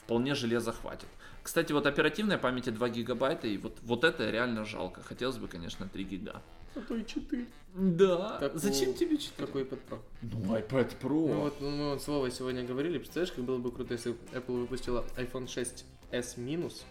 вполне 0.04 0.34
железа 0.34 0.72
хватит. 0.72 1.08
Кстати, 1.42 1.72
вот 1.72 1.86
оперативной 1.86 2.38
памяти 2.38 2.70
2 2.70 2.88
гигабайта, 2.90 3.48
и 3.48 3.58
вот, 3.58 3.76
вот 3.82 4.04
это 4.04 4.30
реально 4.30 4.64
жалко. 4.64 5.02
Хотелось 5.02 5.38
бы, 5.38 5.48
конечно, 5.48 5.88
3 5.88 6.04
гига. 6.04 6.42
А 6.74 6.80
то 6.80 6.94
и 6.94 7.04
4. 7.04 7.46
Да. 7.74 8.36
Как 8.38 8.56
Зачем 8.56 8.90
у- 8.90 8.94
тебе 8.94 9.18
4? 9.18 9.46
Какой 9.46 9.64
iPad 9.64 9.78
Pro? 9.88 9.98
Ну, 10.22 10.56
iPad 10.56 10.92
Pro. 11.00 11.28
Ну 11.28 11.40
вот 11.40 11.60
ну, 11.60 11.70
мы 11.70 11.90
вот 11.90 12.02
с 12.02 12.08
Вовой 12.08 12.30
сегодня 12.30 12.64
говорили, 12.64 12.98
представляешь, 12.98 13.32
как 13.32 13.44
было 13.44 13.58
бы 13.58 13.72
круто, 13.72 13.94
если 13.94 14.14
Apple 14.32 14.60
выпустила 14.60 15.04
iPhone 15.16 15.46
6s 15.46 16.40
минус, 16.40 16.84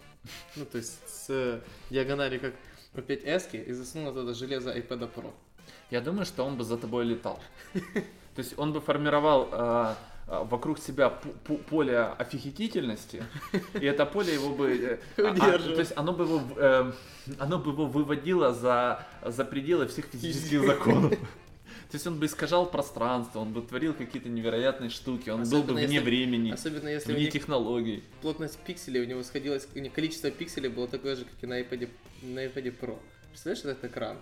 ну 0.56 0.66
то 0.66 0.78
есть 0.78 1.00
с 1.08 1.64
диагонали 1.90 2.38
как 2.38 2.54
у 2.94 3.00
5s 3.00 3.64
и 3.64 3.72
засунула 3.72 4.14
туда 4.14 4.34
железо 4.34 4.76
iPad 4.76 5.10
Pro. 5.14 5.34
Я 5.92 6.02
думаю, 6.02 6.26
что 6.26 6.44
он 6.46 6.56
бы 6.58 6.64
за 6.64 6.78
тобой 6.78 7.06
летал. 7.06 7.40
То 7.74 8.40
есть 8.40 8.54
он 8.58 8.72
бы 8.72 8.80
формировал 8.80 9.50
э, 9.52 9.96
э, 10.28 10.44
вокруг 10.46 10.80
себя 10.80 11.10
поле 11.70 12.00
офигительности, 12.18 13.24
и 13.74 13.86
это 13.86 14.06
поле 14.06 14.34
его 14.34 14.50
бы... 14.56 14.72
э, 15.18 15.24
а- 15.24 15.36
а, 15.38 15.60
то 15.60 15.80
есть 15.80 15.92
оно 15.98 16.14
бы 16.14 16.24
его, 16.24 16.42
э, 16.56 16.92
оно 17.40 17.60
бы 17.60 17.72
его 17.72 17.86
выводило 17.88 18.54
за, 18.54 19.06
за 19.26 19.44
пределы 19.44 19.86
всех 19.88 20.06
физических 20.06 20.64
законов. 20.66 21.12
То 21.92 21.96
есть 21.98 22.08
он 22.08 22.20
бы 22.20 22.26
искажал 22.26 22.68
пространство, 22.72 23.40
он 23.42 23.52
бы 23.52 23.62
творил 23.62 23.94
какие-то 23.94 24.30
невероятные 24.30 24.90
штуки, 24.90 25.30
он 25.30 25.44
был 25.44 25.50
бы 25.50 25.58
Особенно 25.74 25.74
вне 25.88 25.96
если- 25.96 26.06
времени, 26.06 26.52
Особенно 26.52 26.88
если 26.88 27.14
вне 27.14 27.30
технологий. 27.30 28.02
плотность 28.22 28.58
пикселей 28.60 29.02
у 29.02 29.06
него 29.06 29.24
сходилась, 29.24 29.68
количество 29.94 30.32
пикселей 30.32 30.70
было 30.70 30.88
такое 30.88 31.18
же, 31.18 31.26
как 31.26 31.34
и 31.44 31.48
на 31.48 31.60
iPad, 31.60 31.90
на 32.22 32.46
iPad 32.46 32.80
Pro. 32.80 32.98
Представляешь, 33.32 33.66
этот 33.66 33.92
экран? 33.92 34.18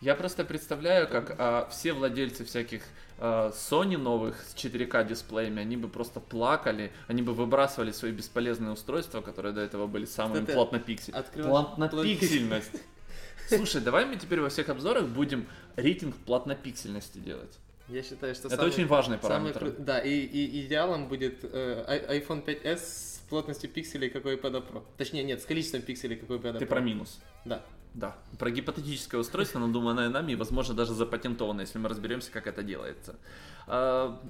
Я 0.00 0.14
просто 0.14 0.44
представляю, 0.44 1.08
как 1.08 1.34
а, 1.38 1.68
все 1.70 1.92
владельцы 1.92 2.44
всяких 2.44 2.82
а, 3.18 3.50
Sony 3.50 3.96
новых 3.96 4.42
с 4.42 4.54
4К 4.54 5.06
дисплеями, 5.08 5.62
они 5.62 5.76
бы 5.76 5.88
просто 5.88 6.20
плакали, 6.20 6.92
они 7.08 7.22
бы 7.22 7.32
выбрасывали 7.32 7.92
свои 7.92 8.12
бесполезные 8.12 8.72
устройства, 8.72 9.20
которые 9.22 9.52
до 9.54 9.62
этого 9.62 9.86
были 9.86 10.04
самыми 10.04 10.44
плотнопиксельными. 10.44 11.24
Плотнопиксельность. 11.42 12.72
Слушай, 13.48 13.80
давай 13.80 14.04
мы 14.06 14.16
теперь 14.16 14.40
во 14.40 14.48
всех 14.48 14.68
обзорах 14.68 15.06
будем 15.06 15.46
рейтинг 15.76 16.16
плотнопиксельности 16.26 17.18
делать. 17.18 17.58
Я 17.88 18.02
считаю, 18.02 18.34
что 18.34 18.48
Это 18.48 18.56
самый- 18.56 18.68
очень 18.68 18.86
важный 18.86 19.18
самый 19.22 19.52
параметр. 19.52 19.64
кру- 19.66 19.84
Да, 19.84 20.00
и, 20.00 20.10
и 20.10 20.66
идеалом 20.66 21.06
будет 21.08 21.38
э, 21.44 21.84
ай- 21.86 22.18
iPhone 22.20 22.44
5s 22.44 22.76
с 22.78 23.20
плотностью 23.28 23.70
пикселей, 23.70 24.10
как 24.10 24.24
у 24.24 24.28
iPad 24.28 24.68
Pro. 24.68 24.82
Точнее, 24.98 25.22
нет, 25.22 25.40
с 25.40 25.44
количеством 25.44 25.82
пикселей, 25.82 26.16
как 26.16 26.28
у 26.30 26.34
iPad 26.34 26.58
Ты 26.58 26.64
Pro. 26.64 26.68
про 26.68 26.80
минус. 26.80 27.20
Да. 27.44 27.64
Да, 27.96 28.14
про 28.38 28.50
гипотетическое 28.50 29.18
устройство, 29.18 29.58
надуманное 29.58 30.10
нами, 30.10 30.32
и, 30.32 30.36
возможно, 30.36 30.74
даже 30.74 30.92
запатентованное, 30.92 31.64
если 31.64 31.78
мы 31.78 31.88
разберемся, 31.88 32.30
как 32.30 32.46
это 32.46 32.62
делается. 32.62 33.16
А, 33.66 34.20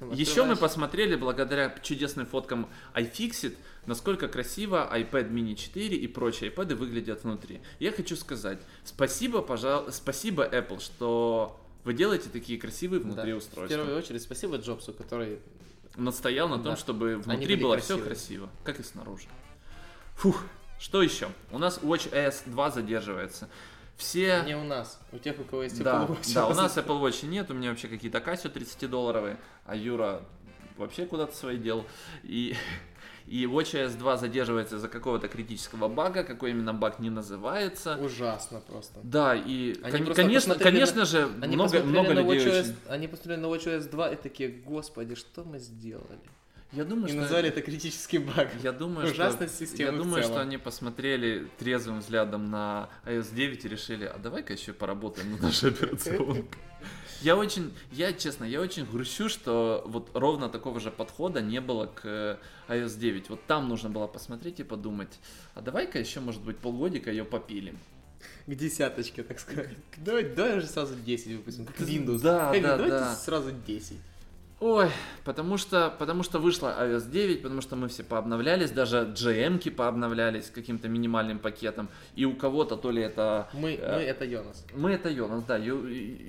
там 0.00 0.10
Еще 0.12 0.44
мы 0.44 0.56
посмотрели, 0.56 1.14
благодаря 1.14 1.72
чудесным 1.80 2.26
фоткам 2.26 2.68
iFixit, 2.94 3.56
насколько 3.86 4.26
красиво 4.26 4.88
iPad 4.92 5.30
mini 5.30 5.54
4 5.54 5.96
и 5.96 6.06
прочие 6.08 6.50
iPad 6.50 6.74
выглядят 6.74 7.22
внутри. 7.22 7.60
Я 7.78 7.92
хочу 7.92 8.16
сказать, 8.16 8.58
спасибо, 8.84 9.42
пожалуй, 9.42 9.92
спасибо 9.92 10.44
Apple, 10.44 10.80
что 10.80 11.60
вы 11.84 11.94
делаете 11.94 12.30
такие 12.32 12.58
красивые 12.58 13.00
внутри 13.00 13.30
Да. 13.30 13.34
В 13.36 13.38
устройства. 13.38 13.76
первую 13.76 13.96
очередь, 13.96 14.22
спасибо 14.22 14.56
Джобсу, 14.56 14.92
который... 14.92 15.38
Настоял 15.94 16.48
на 16.48 16.56
том, 16.56 16.72
Да. 16.72 16.76
чтобы 16.76 17.16
внутри 17.18 17.54
было 17.54 17.76
все 17.78 17.94
красивые. 17.98 18.06
красиво, 18.08 18.50
как 18.64 18.80
и 18.80 18.82
снаружи. 18.82 19.26
Фух, 20.16 20.42
что 20.82 21.00
еще? 21.00 21.28
У 21.52 21.58
нас 21.58 21.78
WatchOS 21.78 22.42
2 22.46 22.70
задерживается. 22.70 23.48
Все... 23.96 24.42
Не 24.44 24.56
у 24.56 24.64
нас, 24.64 25.00
у 25.12 25.18
тех, 25.18 25.38
у 25.38 25.44
кого 25.44 25.62
есть 25.62 25.80
Да, 25.80 26.02
Apple 26.02 26.18
Watch. 26.18 26.34
да, 26.34 26.48
у 26.48 26.54
нас 26.54 26.76
Apple 26.76 27.00
Watch 27.00 27.24
нет, 27.24 27.48
у 27.52 27.54
меня 27.54 27.70
вообще 27.70 27.86
какие-то 27.86 28.18
Casio 28.18 28.52
30-долларовые, 28.52 29.36
а 29.64 29.76
Юра 29.76 30.22
вообще 30.76 31.06
куда-то 31.06 31.36
свои 31.36 31.56
дел. 31.56 31.86
И, 32.24 32.56
и 33.26 33.44
WatchOS 33.44 33.96
2 33.96 34.16
задерживается 34.16 34.74
из-за 34.74 34.88
какого-то 34.88 35.28
критического 35.28 35.86
бага, 35.86 36.24
какой 36.24 36.50
именно 36.50 36.74
баг 36.74 36.98
не 36.98 37.10
называется. 37.10 37.96
Ужасно 37.98 38.60
просто. 38.60 38.98
Да, 39.04 39.36
и, 39.36 39.80
Они 39.84 40.04
кон- 40.04 40.14
конечно, 40.14 40.56
конечно 40.56 41.04
же, 41.04 41.30
Они 41.40 41.54
много, 41.54 41.80
много 41.84 42.12
на 42.14 42.20
людей 42.22 42.44
WatchOS, 42.44 42.60
очень... 42.60 42.76
Они 42.88 43.06
посмотрели 43.06 43.38
на 43.38 43.46
WatchOS 43.46 43.88
2 43.88 44.10
и 44.10 44.16
такие, 44.16 44.48
господи, 44.48 45.14
что 45.14 45.44
мы 45.44 45.60
сделали? 45.60 46.18
Я 46.72 46.84
думаю, 46.84 47.08
И 47.08 47.10
что... 47.10 47.20
назвали 47.20 47.48
это 47.48 47.60
критическим 47.60 48.24
багом. 48.24 48.58
Я 48.62 48.72
думаю, 48.72 49.10
Ужасность 49.10 49.56
что, 49.56 49.66
системы 49.66 49.90
я 49.90 49.96
думаю, 49.96 50.22
что 50.22 50.40
они 50.40 50.56
посмотрели 50.56 51.46
трезвым 51.58 52.00
взглядом 52.00 52.50
на 52.50 52.88
iOS 53.04 53.34
9 53.34 53.64
и 53.64 53.68
решили, 53.68 54.04
а 54.04 54.16
давай-ка 54.18 54.54
еще 54.54 54.72
поработаем 54.72 55.32
над 55.32 55.42
нашей 55.42 55.70
операционкой. 55.70 56.46
Я 57.20 57.36
очень, 57.36 57.72
я 57.92 58.12
честно, 58.12 58.44
я 58.44 58.60
очень 58.60 58.84
грущу, 58.84 59.28
что 59.28 59.84
вот 59.86 60.10
ровно 60.14 60.48
такого 60.48 60.80
же 60.80 60.90
подхода 60.90 61.40
не 61.40 61.60
было 61.60 61.86
к 61.86 62.40
iOS 62.68 62.98
9. 62.98 63.28
Вот 63.28 63.46
там 63.46 63.68
нужно 63.68 63.90
было 63.90 64.06
посмотреть 64.06 64.58
и 64.60 64.64
подумать, 64.64 65.20
а 65.54 65.60
давай-ка 65.60 65.98
еще, 65.98 66.20
может 66.20 66.42
быть, 66.42 66.56
полгодика 66.56 67.10
ее 67.10 67.24
попилим. 67.24 67.78
К 68.46 68.54
десяточке, 68.54 69.22
так 69.22 69.38
сказать. 69.38 69.70
Давай, 69.98 70.24
давай 70.24 70.58
уже 70.58 70.66
сразу 70.66 70.94
10 70.94 71.36
выпустим, 71.36 71.66
как 71.66 71.76
Windows. 71.80 72.20
Да, 72.20 72.52
Как 72.52 72.62
да, 72.62 72.76
давайте 72.76 72.96
да. 72.96 73.14
сразу 73.14 73.52
10. 73.52 73.96
Ой, 74.64 74.90
потому 75.24 75.58
что, 75.58 75.92
потому 75.98 76.22
что 76.22 76.38
вышла 76.38 76.76
iOS 76.80 77.10
9, 77.10 77.42
потому 77.42 77.62
что 77.62 77.74
мы 77.74 77.88
все 77.88 78.04
пообновлялись, 78.04 78.70
даже 78.70 79.12
GM-ки 79.12 79.70
пообновлялись 79.70 80.50
каким-то 80.50 80.88
минимальным 80.88 81.40
пакетом, 81.40 81.88
и 82.14 82.26
у 82.26 82.36
кого-то 82.36 82.76
то 82.76 82.92
ли 82.92 83.02
это... 83.02 83.48
Мы, 83.54 83.74
э, 83.74 83.96
мы 83.96 84.02
это 84.02 84.24
Йонас. 84.24 84.64
Мы 84.72 84.92
это 84.92 85.08
Йонас, 85.10 85.42
да. 85.42 85.56
Ю- 85.56 85.88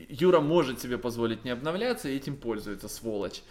Юра 0.09 0.39
может 0.39 0.81
себе 0.81 0.97
позволить 0.97 1.45
не 1.45 1.51
обновляться 1.51 2.09
и 2.09 2.15
этим 2.15 2.35
пользуется, 2.35 2.87
сволочь. 2.87 3.43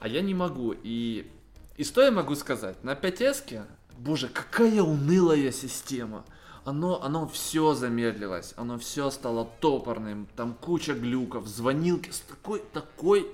А 0.00 0.08
я 0.08 0.22
не 0.22 0.32
могу. 0.32 0.74
И, 0.82 1.30
и 1.76 1.84
что 1.84 2.00
я 2.00 2.10
могу 2.10 2.34
сказать? 2.34 2.82
На 2.82 2.94
5S, 2.94 3.66
боже, 3.98 4.28
какая 4.28 4.80
унылая 4.80 5.52
система. 5.52 6.24
Оно, 6.64 7.02
оно 7.02 7.28
все 7.28 7.74
замедлилось, 7.74 8.54
оно 8.56 8.78
все 8.78 9.10
стало 9.10 9.50
топорным, 9.60 10.26
там 10.36 10.54
куча 10.54 10.94
глюков, 10.94 11.46
звонилки 11.48 12.08
с 12.10 12.20
такой, 12.20 12.62
такой 12.72 13.26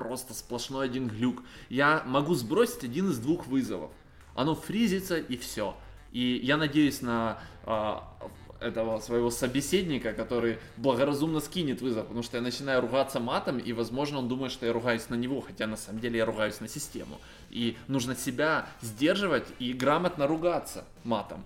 просто 0.00 0.32
сплошной 0.32 0.86
один 0.86 1.08
глюк. 1.08 1.42
Я 1.68 2.02
могу 2.06 2.34
сбросить 2.34 2.84
один 2.84 3.10
из 3.10 3.18
двух 3.18 3.46
вызовов. 3.46 3.90
Оно 4.34 4.54
фризится 4.54 5.18
и 5.18 5.36
все. 5.36 5.76
И 6.10 6.40
я 6.42 6.56
надеюсь 6.56 7.02
на 7.02 7.38
а, 7.64 8.16
этого 8.60 8.98
своего 9.00 9.30
собеседника, 9.30 10.14
который 10.14 10.58
благоразумно 10.78 11.40
скинет 11.40 11.82
вызов, 11.82 12.06
потому 12.06 12.22
что 12.22 12.38
я 12.38 12.42
начинаю 12.42 12.80
ругаться 12.80 13.20
матом, 13.20 13.58
и, 13.58 13.74
возможно, 13.74 14.18
он 14.18 14.28
думает, 14.28 14.52
что 14.52 14.64
я 14.64 14.72
ругаюсь 14.72 15.10
на 15.10 15.16
него, 15.16 15.42
хотя 15.42 15.66
на 15.66 15.76
самом 15.76 16.00
деле 16.00 16.16
я 16.16 16.24
ругаюсь 16.24 16.60
на 16.60 16.68
систему. 16.68 17.20
И 17.50 17.76
нужно 17.86 18.16
себя 18.16 18.66
сдерживать 18.80 19.46
и 19.58 19.74
грамотно 19.74 20.26
ругаться 20.26 20.86
матом. 21.04 21.44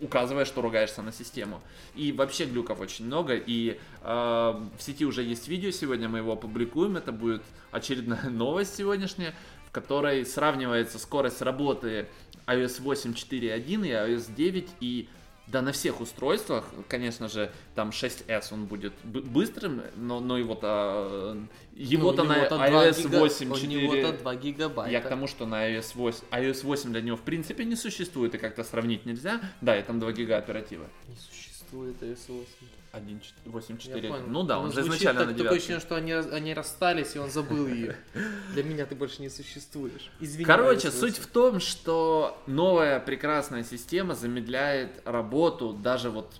Указывая, 0.00 0.44
что 0.44 0.62
ругаешься 0.62 1.02
на 1.02 1.12
систему. 1.12 1.60
И 1.94 2.12
вообще 2.12 2.46
глюков 2.46 2.80
очень 2.80 3.06
много, 3.06 3.34
и 3.34 3.78
э, 4.02 4.04
в 4.04 4.80
сети 4.80 5.04
уже 5.04 5.22
есть 5.22 5.48
видео, 5.48 5.70
сегодня 5.70 6.08
мы 6.08 6.18
его 6.18 6.32
опубликуем, 6.32 6.96
это 6.96 7.12
будет 7.12 7.42
очередная 7.70 8.24
новость 8.30 8.76
сегодняшняя, 8.76 9.34
в 9.68 9.70
которой 9.70 10.24
сравнивается 10.24 10.98
скорость 10.98 11.42
работы 11.42 12.08
iOS 12.46 12.82
8.4.1 12.82 13.60
и 13.60 14.14
iOS 14.14 14.34
9 14.34 14.68
и 14.80 15.08
да, 15.50 15.62
на 15.62 15.72
всех 15.72 16.00
устройствах, 16.00 16.64
конечно 16.88 17.28
же, 17.28 17.50
там 17.74 17.90
6s 17.90 18.52
он 18.52 18.66
будет 18.66 18.92
быстрым, 19.04 19.82
но, 19.96 20.20
но 20.20 20.38
его-то 20.38 21.36
его-то 21.74 22.22
Ну, 22.22 22.28
на 22.28 22.34
у 22.34 22.36
него-то 22.38 22.56
2 22.56 22.68
iOS 22.68 23.02
гига- 23.02 23.18
8 23.18 23.50
У 23.50 23.54
4 23.56 23.82
него-то 23.82 24.12
2 24.18 24.34
гигабайта. 24.36 24.92
я 24.92 25.00
к 25.00 25.08
тому, 25.08 25.26
что 25.26 25.46
на 25.46 25.68
iOS 25.68 25.92
8, 25.94 26.24
iOS 26.30 26.62
8 26.64 26.92
для 26.92 27.00
него 27.02 27.16
в 27.16 27.22
принципе 27.22 27.64
не 27.64 27.76
существует 27.76 28.34
и 28.34 28.38
как-то 28.38 28.62
сравнить 28.64 29.06
нельзя. 29.06 29.40
Да, 29.60 29.76
и 29.78 29.82
там 29.82 29.98
2 29.98 30.12
гига 30.12 30.36
оперативы. 30.38 30.84
Не 31.08 31.16
существует 31.16 32.00
iOS 32.02 32.18
8. 32.28 32.46
1.8.4. 32.92 34.02
Я 34.02 34.10
понял. 34.10 34.24
Ну 34.26 34.42
да, 34.42 34.58
он 34.58 34.66
Ну, 34.66 34.72
же 34.72 34.80
изначально 34.82 35.20
так- 35.20 35.28
на 35.28 35.32
Такое 35.34 35.36
девятке. 35.36 35.56
ощущение, 35.58 35.80
что 35.80 35.94
они, 35.96 36.12
они 36.12 36.54
расстались, 36.54 37.14
и 37.16 37.18
он 37.18 37.30
забыл 37.30 37.66
ее. 37.68 37.96
Для 38.54 38.62
меня 38.64 38.86
ты 38.86 38.94
больше 38.94 39.22
не 39.22 39.28
существуешь. 39.28 40.10
Извини. 40.20 40.44
Короче, 40.44 40.90
суть 40.90 41.18
8. 41.18 41.22
в 41.22 41.26
том, 41.28 41.60
что 41.60 42.40
новая 42.46 42.98
прекрасная 43.00 43.64
система 43.64 44.14
замедляет 44.14 45.00
работу 45.04 45.72
даже 45.72 46.10
вот 46.10 46.32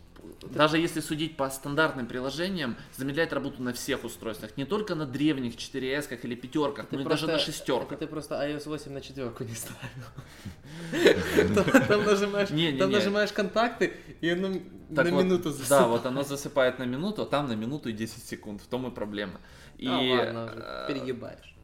даже 0.42 0.78
если 0.78 1.00
судить 1.00 1.37
по 1.37 1.50
стандартным 1.50 2.06
приложениям, 2.06 2.76
замедляет 2.97 3.32
работу 3.32 3.62
на 3.62 3.73
всех 3.73 4.04
устройствах, 4.04 4.56
не 4.56 4.64
только 4.64 4.94
на 4.94 5.06
древних 5.06 5.54
4S 5.56 6.18
или 6.23 6.35
пятерках, 6.35 6.87
но 6.90 7.00
и 7.00 7.04
даже 7.04 7.26
на 7.26 7.38
шестерках. 7.38 7.99
Ты 7.99 8.06
просто 8.06 8.35
iOS 8.37 8.68
8 8.68 8.92
на 8.92 9.00
четверку 9.00 9.44
не 9.44 9.54
ставил. 9.54 9.85
Там- 11.88 12.04
нажимаешь 12.04 12.50
Не-не-не. 12.50 12.78
там 12.78 12.90
нажимаешь 12.90 13.32
контакты, 13.32 13.92
и 14.20 14.28
оно 14.30 14.49
на 14.88 15.02
минуту 15.02 15.50
Да, 15.50 15.56
засыпает. 15.56 15.88
вот 15.88 16.06
оно 16.06 16.23
засыпает 16.23 16.78
на 16.78 16.85
минуту, 16.85 17.23
а 17.23 17.26
там 17.26 17.49
на 17.49 17.52
минуту 17.54 17.88
и 17.90 17.92
10 17.92 18.25
секунд. 18.25 18.62
В 18.62 18.66
том 18.66 18.87
и 18.87 18.90
проблема. 18.90 19.40
И, 19.78 19.87
А, 19.88 20.87
э, 20.87 20.92
перегибаешь. 20.92 21.54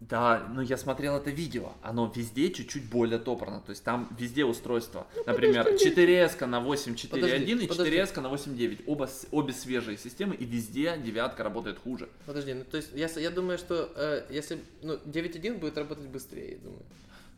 Да, 0.00 0.46
но 0.54 0.62
я 0.62 0.76
смотрел 0.76 1.16
это 1.16 1.30
видео. 1.30 1.72
Оно 1.82 2.10
везде 2.14 2.50
чуть-чуть 2.52 2.88
более 2.88 3.18
топорно. 3.18 3.60
То 3.60 3.70
есть 3.70 3.82
там 3.82 4.08
везде 4.18 4.44
устройства. 4.44 5.06
Например, 5.26 5.66
4S 5.66 6.46
на 6.46 6.60
8.4.1 6.60 7.44
и 7.44 7.54
Ну, 7.54 7.66
подожди, 7.66 7.96
4S 7.96 8.20
на 8.20 8.28
8.9. 8.28 8.84
Оба, 8.86 9.08
обе 9.32 9.52
свежие 9.52 9.98
системы, 9.98 10.36
и 10.36 10.44
везде 10.44 10.96
девятка 11.04 11.42
работает 11.42 11.78
хуже. 11.78 12.08
Подожди, 12.26 12.54
ну 12.54 12.64
то 12.64 12.76
есть 12.76 12.90
я, 12.94 13.08
я 13.08 13.30
думаю, 13.30 13.58
что 13.58 13.92
э, 13.96 14.26
если 14.30 14.60
ну, 14.82 14.94
9.1 14.94 15.58
будет 15.58 15.76
работать 15.76 16.06
быстрее, 16.06 16.52
я 16.52 16.58
думаю. 16.58 16.82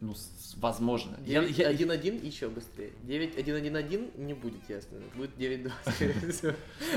Ну, 0.01 0.15
возможно. 0.57 1.19
Я- 1.27 1.43
я- 1.43 1.73
9.1.1 1.75 2.25
еще 2.27 2.49
быстрее. 2.49 2.93
9.1.1.1 3.03 4.11
не 4.17 4.33
будет 4.33 4.63
ясно. 4.69 4.99
Будет 5.15 5.37
9.2, 5.37 5.73
скорее 5.95 6.33
всего. 6.33 6.53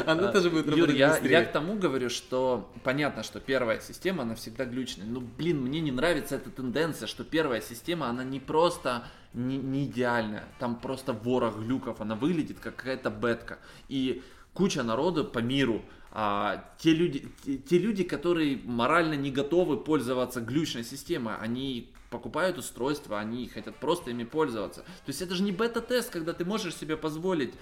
Оно 0.06 0.30
А, 0.30 0.32
тоже 0.32 0.50
будет 0.50 0.68
Юр, 0.68 0.76
работать 0.76 0.98
я, 0.98 1.10
быстрее. 1.10 1.32
я 1.32 1.44
к 1.46 1.52
тому 1.52 1.76
говорю, 1.76 2.10
что 2.10 2.72
понятно, 2.84 3.24
что 3.24 3.42
первая 3.42 3.82
система, 3.82 4.24
она 4.24 4.36
всегда 4.36 4.64
глючная. 4.64 5.06
Ну, 5.06 5.20
блин, 5.20 5.62
мне 5.62 5.82
не 5.82 5.92
нравится 5.92 6.36
эта 6.36 6.50
тенденция, 6.50 7.08
что 7.08 7.26
первая 7.26 7.60
система, 7.62 8.08
она 8.08 8.24
не 8.24 8.40
просто 8.40 9.06
не, 9.34 9.58
не 9.58 9.84
идеальная, 9.86 10.46
там 10.60 10.80
просто 10.80 11.12
ворох 11.12 11.58
глюков, 11.58 12.00
она 12.00 12.16
выглядит 12.16 12.60
как 12.60 12.78
какая-то 12.78 13.10
бетка. 13.10 13.60
И 13.90 14.22
куча 14.54 14.82
народу 14.84 15.26
по 15.26 15.40
миру, 15.40 15.82
а, 16.12 16.64
те, 16.78 16.94
люди, 16.94 17.28
те, 17.44 17.58
те 17.58 17.80
люди, 17.80 18.04
которые 18.04 18.60
морально 18.64 19.16
не 19.16 19.32
готовы 19.32 19.76
пользоваться 19.78 20.40
глючной 20.40 20.84
системой, 20.86 21.34
они 21.42 21.92
покупают 22.14 22.60
устройства, 22.60 23.20
они 23.20 23.48
хотят 23.48 23.76
просто 23.76 24.12
ими 24.12 24.24
пользоваться. 24.24 24.82
То 24.82 25.08
есть 25.08 25.22
это 25.24 25.34
же 25.34 25.42
не 25.42 25.52
бета-тест, 25.52 26.12
когда 26.12 26.34
ты 26.34 26.46
можешь 26.46 26.76
себе 26.76 26.96
позволить 26.96 27.54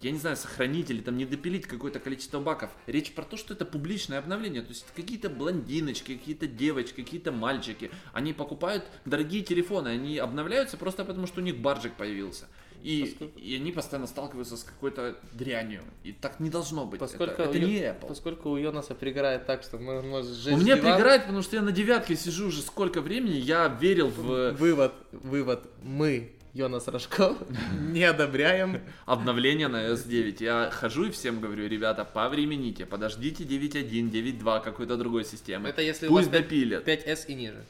я 0.00 0.10
не 0.10 0.18
знаю, 0.18 0.36
сохранить 0.36 0.90
или 0.90 1.00
там 1.00 1.16
не 1.16 1.24
допилить 1.24 1.66
какое-то 1.66 1.98
количество 1.98 2.38
баков. 2.38 2.68
Речь 2.86 3.14
про 3.14 3.22
то, 3.22 3.38
что 3.38 3.54
это 3.54 3.64
публичное 3.64 4.18
обновление. 4.18 4.60
То 4.60 4.68
есть 4.68 4.84
какие-то 4.94 5.30
блондиночки, 5.30 6.16
какие-то 6.16 6.46
девочки, 6.46 7.02
какие-то 7.02 7.32
мальчики. 7.32 7.90
Они 8.12 8.34
покупают 8.34 8.84
дорогие 9.06 9.42
телефоны, 9.42 9.88
они 9.88 10.18
обновляются 10.18 10.76
просто 10.76 11.06
потому, 11.06 11.26
что 11.26 11.40
у 11.40 11.44
них 11.44 11.56
барджик 11.56 11.94
появился. 11.94 12.48
И, 12.84 13.16
и 13.36 13.56
они 13.56 13.72
постоянно 13.72 14.06
сталкиваются 14.06 14.58
с 14.58 14.62
какой-то 14.62 15.16
дрянью. 15.32 15.80
И 16.02 16.12
так 16.12 16.38
не 16.38 16.50
должно 16.50 16.84
быть. 16.84 17.00
Поскольку, 17.00 17.40
это, 17.40 17.44
это 17.44 17.58
у 17.58 17.68
не 17.68 17.78
Apple. 17.80 18.06
поскольку 18.08 18.50
у 18.50 18.56
Йонаса 18.58 18.94
пригорает 18.94 19.46
так, 19.46 19.62
что 19.62 19.78
мы 19.78 20.02
можем 20.02 20.22
сжечь 20.34 20.52
У 20.52 20.58
меня 20.58 20.76
диван. 20.76 20.92
пригорает, 20.92 21.22
потому 21.22 21.40
что 21.40 21.56
я 21.56 21.62
на 21.62 21.72
девятке 21.72 22.14
сижу 22.14 22.48
уже 22.48 22.60
сколько 22.60 23.00
времени, 23.00 23.36
я 23.36 23.68
верил 23.68 24.08
в 24.08 24.52
Вывод, 24.52 24.92
вывод. 25.12 25.66
Мы, 25.82 26.32
Йонас 26.52 26.86
Рожков, 26.88 27.38
не 27.80 28.04
одобряем. 28.04 28.82
обновление 29.06 29.68
на 29.68 29.86
iOS 29.88 30.06
9. 30.06 30.40
Я 30.42 30.70
хожу 30.70 31.06
и 31.06 31.10
всем 31.10 31.40
говорю, 31.40 31.66
ребята, 31.66 32.04
повремените, 32.04 32.84
подождите 32.84 33.44
9.1, 33.44 34.10
9.2, 34.10 34.62
какой-то 34.62 34.98
другой 34.98 35.24
системы. 35.24 35.70
Это 35.70 35.80
если 35.80 36.06
у 36.06 36.10
Пусть 36.10 36.28
вас 36.28 36.42
допилят. 36.42 36.86
5S 36.86 37.26
и 37.28 37.34
ниже. 37.34 37.64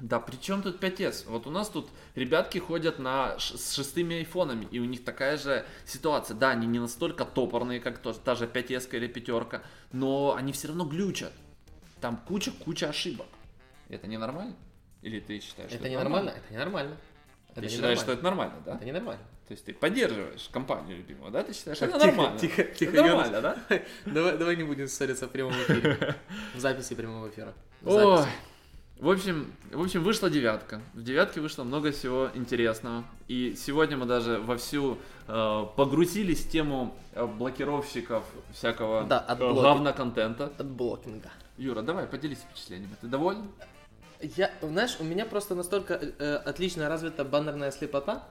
Да, 0.00 0.20
при 0.20 0.36
чем 0.36 0.62
тут 0.62 0.82
5S? 0.82 1.24
Вот 1.28 1.46
у 1.46 1.50
нас 1.50 1.68
тут 1.68 1.88
ребятки 2.14 2.58
ходят 2.58 2.98
на 2.98 3.36
с 3.38 3.74
шестыми 3.74 4.16
айфонами, 4.18 4.66
и 4.70 4.78
у 4.78 4.84
них 4.84 5.04
такая 5.04 5.36
же 5.36 5.64
ситуация. 5.86 6.36
Да, 6.36 6.50
они 6.50 6.66
не 6.68 6.78
настолько 6.78 7.24
топорные, 7.24 7.80
как 7.80 7.98
то, 7.98 8.12
та 8.12 8.34
же 8.36 8.46
5S 8.46 8.94
или 8.96 9.08
пятерка, 9.08 9.62
но 9.92 10.34
они 10.36 10.52
все 10.52 10.68
равно 10.68 10.84
глючат. 10.84 11.32
Там 12.00 12.16
куча-куча 12.28 12.88
ошибок. 12.88 13.26
Это 13.88 14.06
ненормально? 14.06 14.54
Или 15.02 15.18
ты 15.20 15.40
считаешь, 15.40 15.70
что 15.70 15.78
Это 15.80 15.88
ненормально? 15.88 16.30
Это 16.30 16.52
ненормально. 16.52 16.96
Ты 17.54 17.60
Это 17.62 17.68
считаешь, 17.68 17.98
что 17.98 18.14
ненормально. 18.14 18.18
это 18.18 18.24
нормально, 18.24 18.62
да? 18.64 18.74
Это 18.76 18.84
ненормально. 18.84 19.24
То 19.48 19.52
есть 19.52 19.64
ты 19.64 19.72
поддерживаешь 19.72 20.48
компанию 20.52 20.98
любимую, 20.98 21.32
да? 21.32 21.42
Ты 21.42 21.54
считаешь, 21.54 21.78
Так, 21.78 21.88
это 21.88 21.98
тихо, 22.00 22.06
нормально? 22.16 22.38
тихо, 22.38 22.62
тихо, 22.62 22.92
Это 22.92 23.02
нормально, 23.02 23.40
да? 23.40 23.58
Давай, 24.06 24.36
давай 24.38 24.56
не 24.56 24.62
будем 24.62 24.86
ссориться 24.86 25.26
в 25.26 25.30
прямом 25.30 25.54
эфире. 25.54 26.14
В 26.54 26.60
записи 26.60 26.94
прямого 26.94 27.28
эфира. 27.30 27.54
Ой. 27.84 28.24
В 29.00 29.08
общем, 29.10 29.52
в 29.70 29.80
общем, 29.80 30.02
вышла 30.02 30.28
девятка. 30.28 30.80
В 30.92 31.02
девятке 31.04 31.40
вышло 31.40 31.62
много 31.62 31.92
всего 31.92 32.30
интересного. 32.34 33.04
И 33.28 33.54
сегодня 33.56 33.96
мы 33.96 34.06
даже 34.06 34.38
вовсю 34.40 34.98
э, 35.28 35.66
погрузились 35.76 36.44
в 36.44 36.50
тему 36.50 36.96
э, 37.12 37.24
блокировщиков 37.24 38.24
всякого 38.52 39.04
Да, 39.04 39.20
адблоки. 39.20 39.60
говноконтента. 39.62 40.52
От 40.58 40.66
блокинга. 40.66 41.30
Юра, 41.56 41.82
давай, 41.82 42.06
поделись 42.06 42.38
впечатлениями. 42.38 42.96
Ты 43.00 43.06
доволен? 43.06 43.44
Я, 44.20 44.50
знаешь, 44.62 44.96
у 44.98 45.04
меня 45.04 45.24
просто 45.26 45.54
настолько 45.54 45.94
э, 45.94 46.36
отлично 46.44 46.88
развита 46.88 47.24
баннерная 47.24 47.70
слепота, 47.70 48.26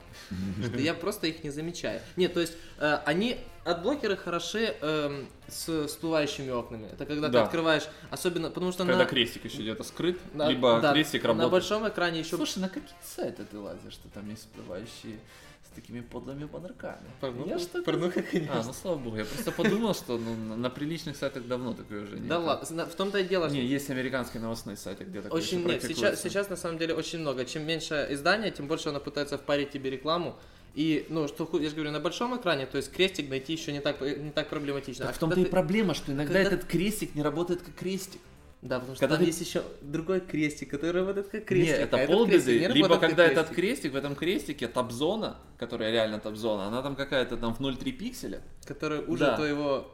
что 0.62 0.78
я 0.80 0.94
просто 0.94 1.28
их 1.28 1.46
не 1.46 1.50
замечаю. 1.50 2.02
Нет, 2.18 2.34
то 2.34 2.42
есть 2.42 2.54
э, 2.78 3.00
они 3.06 3.38
адблокеры 3.64 4.18
хороши 4.18 4.76
эм, 4.82 5.28
с 5.48 5.88
всплывающими 5.88 6.50
окнами. 6.52 6.88
Это 6.92 7.06
когда 7.06 7.30
Да. 7.30 7.40
ты 7.40 7.46
открываешь, 7.46 7.84
особенно 8.12 8.50
потому 8.50 8.74
что 8.74 8.84
Когда 8.84 8.98
на, 9.00 9.06
крестик 9.06 9.46
еще 9.46 9.58
где-то 9.60 9.84
скрыт, 9.84 10.20
на- 10.34 10.50
либо 10.50 10.80
да, 10.82 10.92
крестик 10.92 11.24
на 11.24 11.30
работает. 11.30 11.52
большом 11.52 11.88
экране 11.88 12.20
еще 12.20 12.36
Слушай, 12.36 12.60
на 12.60 12.70
какие 12.70 12.96
сайты 13.04 13.46
ты 13.46 13.58
лазишь, 13.58 13.94
что 13.94 14.10
там 14.10 14.30
есть 14.30 14.42
всплывающие 14.42 15.20
с 15.66 15.76
такими 15.76 16.02
подлыми 16.02 16.46
подарками? 16.46 16.98
Порнуха- 17.22 17.50
Я 17.50 17.60
что 17.60 17.82
порнуха, 17.84 18.22
конечно. 18.22 18.60
А, 18.60 18.64
ну 18.64 18.74
слава 18.74 18.98
богу, 18.98 19.18
я 19.18 19.26
просто 19.26 19.52
подумал, 19.52 19.94
что 19.94 20.18
ну, 20.18 20.56
на- 20.56 20.70
приличных 20.70 21.16
сайтах 21.18 21.46
давно 21.48 21.74
такое 21.74 22.04
уже 22.04 22.16
нет. 22.16 22.28
Да 22.28 22.40
ладно, 22.40 22.86
в 22.86 22.96
том-то 22.96 23.20
и 23.20 23.24
дело, 23.24 23.48
Не, 23.50 23.66
есть 23.66 23.90
американский 23.90 24.40
новостной 24.40 24.78
сайт, 24.78 25.00
где 25.08 25.22
такое 25.22 25.42
Очень 25.42 25.66
нет, 25.66 25.82
сейчас, 25.84 26.22
сейчас 26.22 26.50
на 26.50 26.56
самом 26.56 26.78
деле 26.78 26.94
очень 26.94 27.20
много. 27.20 27.46
Чем 27.46 27.66
меньше 27.66 28.08
издания, 28.12 28.52
тем 28.52 28.68
больше 28.68 28.90
оно 28.90 29.00
пытается 29.00 29.38
впарить 29.38 29.72
тебе 29.72 29.90
рекламу. 29.90 30.36
И, 30.76 31.08
ну, 31.10 31.28
что 31.28 31.50
я 31.60 31.70
же 31.70 31.76
говорю, 31.76 31.92
на 31.92 32.00
большом 32.00 32.38
экране, 32.38 32.68
то 32.68 32.78
есть 32.78 32.92
крестик 32.92 33.30
найти 33.30 33.54
еще 33.54 33.72
не 33.74 33.80
так, 33.80 34.00
не 34.02 34.30
так 34.30 34.48
проблематично. 34.48 35.06
Так 35.06 35.14
А 35.16 35.18
в 35.18 35.20
том-то 35.20 35.36
когда 35.36 35.42
и 35.42 35.46
ты- 35.46 35.52
проблема, 35.52 35.94
что 35.96 36.12
иногда 36.12 36.34
когда- 36.34 36.56
этот 36.56 36.66
крестик 36.68 37.16
не 37.16 37.24
работает 37.24 37.62
как 37.64 37.74
крестик. 37.74 38.22
Да, 38.68 38.80
потому 38.80 38.96
что 38.96 39.00
когда 39.02 39.16
там 39.16 39.24
ты- 39.26 39.30
есть 39.30 39.42
еще 39.42 39.64
другой 39.82 40.20
крестик, 40.20 40.70
который 40.70 40.92
работает 41.02 41.28
как 41.30 41.46
крестик. 41.46 41.76
не, 41.78 41.82
а 41.82 41.86
это 41.86 41.98
этот 41.98 42.16
полбеды. 42.16 42.44
крестик 42.60 42.76
Либо 42.76 42.90
как 42.90 43.00
когда 43.02 43.26
этот 43.26 43.48
крестик. 43.50 43.56
крестик, 43.56 43.94
в 43.94 43.96
этом 43.96 44.16
крестике 44.16 44.68
топ-зона, 44.68 45.38
которая 45.58 45.92
реально 45.92 46.20
топ-зона, 46.20 46.66
она 46.68 46.82
там 46.82 46.96
какая-то 46.96 47.38
там 47.38 47.54
в 47.56 47.60
0,3 47.62 47.92
пикселя. 47.94 48.42
Который 48.66 49.04
уже 49.06 49.26
Да. 49.26 49.36
твоего 49.38 49.92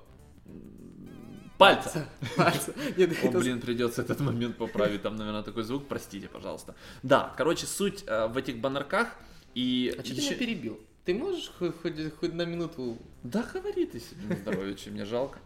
Пальца. 1.58 2.10
пальца. 2.36 2.74
Нет, 2.98 3.12
О, 3.24 3.28
это- 3.28 3.40
блин, 3.40 3.62
придется 3.62 4.02
этот 4.02 4.20
момент 4.20 4.58
поправить. 4.58 5.02
Там, 5.04 5.16
наверное, 5.16 5.44
такой 5.44 5.64
звук. 5.64 5.88
Простите, 5.88 6.28
пожалуйста. 6.28 6.76
Да, 7.04 7.34
короче, 7.38 7.66
суть 7.68 8.04
э, 8.08 8.28
в 8.28 8.38
этих 8.38 8.58
баннерках. 8.60 9.16
И 9.54 9.90
А 9.98 10.04
что 10.04 10.14
ты 10.16 10.20
ещё- 10.20 10.30
меня 10.32 10.40
перебил? 10.40 10.80
Ты 11.06 11.14
можешь 11.14 11.52
хоть, 11.60 11.76
хоть, 11.82 12.14
хоть 12.20 12.34
на 12.34 12.46
минуту 12.46 12.98
Да 13.24 13.44
говори 13.54 13.86
ты 13.86 14.00
себе 14.00 14.28
на 14.28 14.36
здоровье, 14.36 14.76
чем 14.76 14.94
мне 14.94 15.06
жалко. 15.06 15.40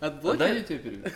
От 0.00 0.14
А 0.14 0.20
блокера, 0.20 0.38
дай 0.38 0.56
я 0.56 0.62
тебе 0.64 0.78
переведу. 0.78 1.08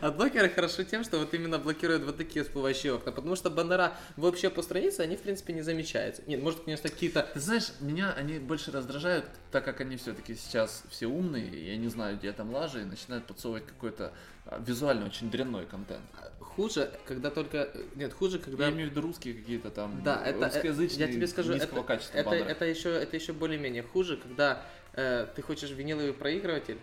от 0.00 0.16
блокера 0.16 0.48
хорошо 0.48 0.84
тем, 0.84 1.04
что 1.04 1.18
вот 1.18 1.34
именно 1.34 1.58
блокируют 1.58 2.02
вот 2.04 2.16
такие 2.16 2.44
всплывающие 2.44 2.94
окна, 2.94 3.12
потому 3.12 3.36
что 3.36 3.50
баннера 3.50 3.94
вообще 4.16 4.48
по 4.48 4.62
странице, 4.62 5.00
они 5.00 5.16
в 5.16 5.20
принципе 5.20 5.52
не 5.52 5.60
замечаются. 5.60 6.22
Нет, 6.26 6.42
может, 6.42 6.60
конечно, 6.60 6.88
какие-то 6.88 7.28
Ты 7.34 7.40
знаешь, 7.40 7.72
меня 7.80 8.12
они 8.12 8.38
больше 8.38 8.72
раздражают, 8.72 9.26
так 9.50 9.66
как 9.66 9.82
они 9.82 9.98
все-таки 9.98 10.34
сейчас 10.34 10.82
все 10.88 11.08
умные, 11.08 11.72
я 11.72 11.76
не 11.76 11.88
знаю, 11.88 12.16
где 12.16 12.32
там 12.32 12.54
лажи, 12.54 12.80
и 12.80 12.84
начинают 12.84 13.26
подсовывать 13.26 13.66
какой-то 13.66 14.14
а, 14.46 14.62
визуально 14.66 15.06
очень 15.06 15.30
дрянной 15.30 15.66
контент. 15.66 16.04
хуже, 16.40 16.90
когда 17.04 17.30
только... 17.30 17.68
Нет, 17.96 18.14
хуже, 18.14 18.38
когда... 18.38 18.66
Я 18.66 18.72
имею 18.72 18.88
в 18.88 18.92
виду 18.92 19.02
русские 19.02 19.34
какие-то 19.34 19.70
там 19.70 20.02
Да, 20.02 20.24
это, 20.24 20.46
э, 20.46 20.88
я 20.96 21.06
тебе 21.08 21.26
скажу, 21.26 21.52
это, 21.52 21.98
это, 22.14 22.34
это 22.34 22.64
еще, 22.64 22.90
это 22.90 23.14
еще 23.14 23.34
более-менее 23.34 23.82
хуже, 23.82 24.16
когда 24.16 24.62
э, 24.96 25.26
ты 25.34 25.42
хочешь 25.42 25.70
виниловый 25.70 26.12
проигрыватель, 26.12 26.78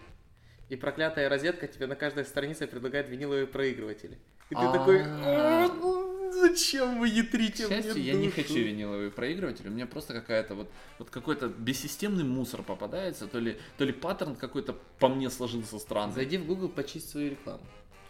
и 0.69 0.75
проклятая 0.75 1.29
розетка 1.29 1.67
тебе 1.67 1.87
на 1.87 1.95
каждой 1.95 2.25
странице 2.25 2.67
предлагает 2.67 3.09
виниловые 3.09 3.47
проигрыватели. 3.47 4.17
И 4.49 4.55
ты 4.55 4.61
такой, 4.61 5.01
«А, 5.03 5.69
зачем 6.31 6.99
вы 6.99 7.07
ятрите 7.09 7.67
мне 7.67 7.81
счастью, 7.81 8.03
я 8.03 8.13
не 8.13 8.25
душу?» 8.25 8.35
хочу 8.35 8.55
виниловый 8.55 9.11
проигрыватель, 9.11 9.67
у 9.67 9.71
меня 9.71 9.85
просто 9.85 10.13
какая-то 10.13 10.55
вот, 10.55 10.69
вот 10.99 11.09
какой-то 11.09 11.47
бессистемный 11.47 12.23
мусор 12.23 12.63
попадается, 12.63 13.27
то 13.27 13.39
ли, 13.39 13.57
то 13.77 13.83
ли 13.83 13.91
паттерн 13.91 14.35
какой-то 14.35 14.75
по 14.99 15.09
мне 15.09 15.29
сложился 15.29 15.79
странный. 15.79 16.13
Зайди 16.13 16.37
в 16.37 16.45
Google, 16.45 16.69
почисть 16.69 17.09
свою 17.09 17.31
рекламу. 17.31 17.63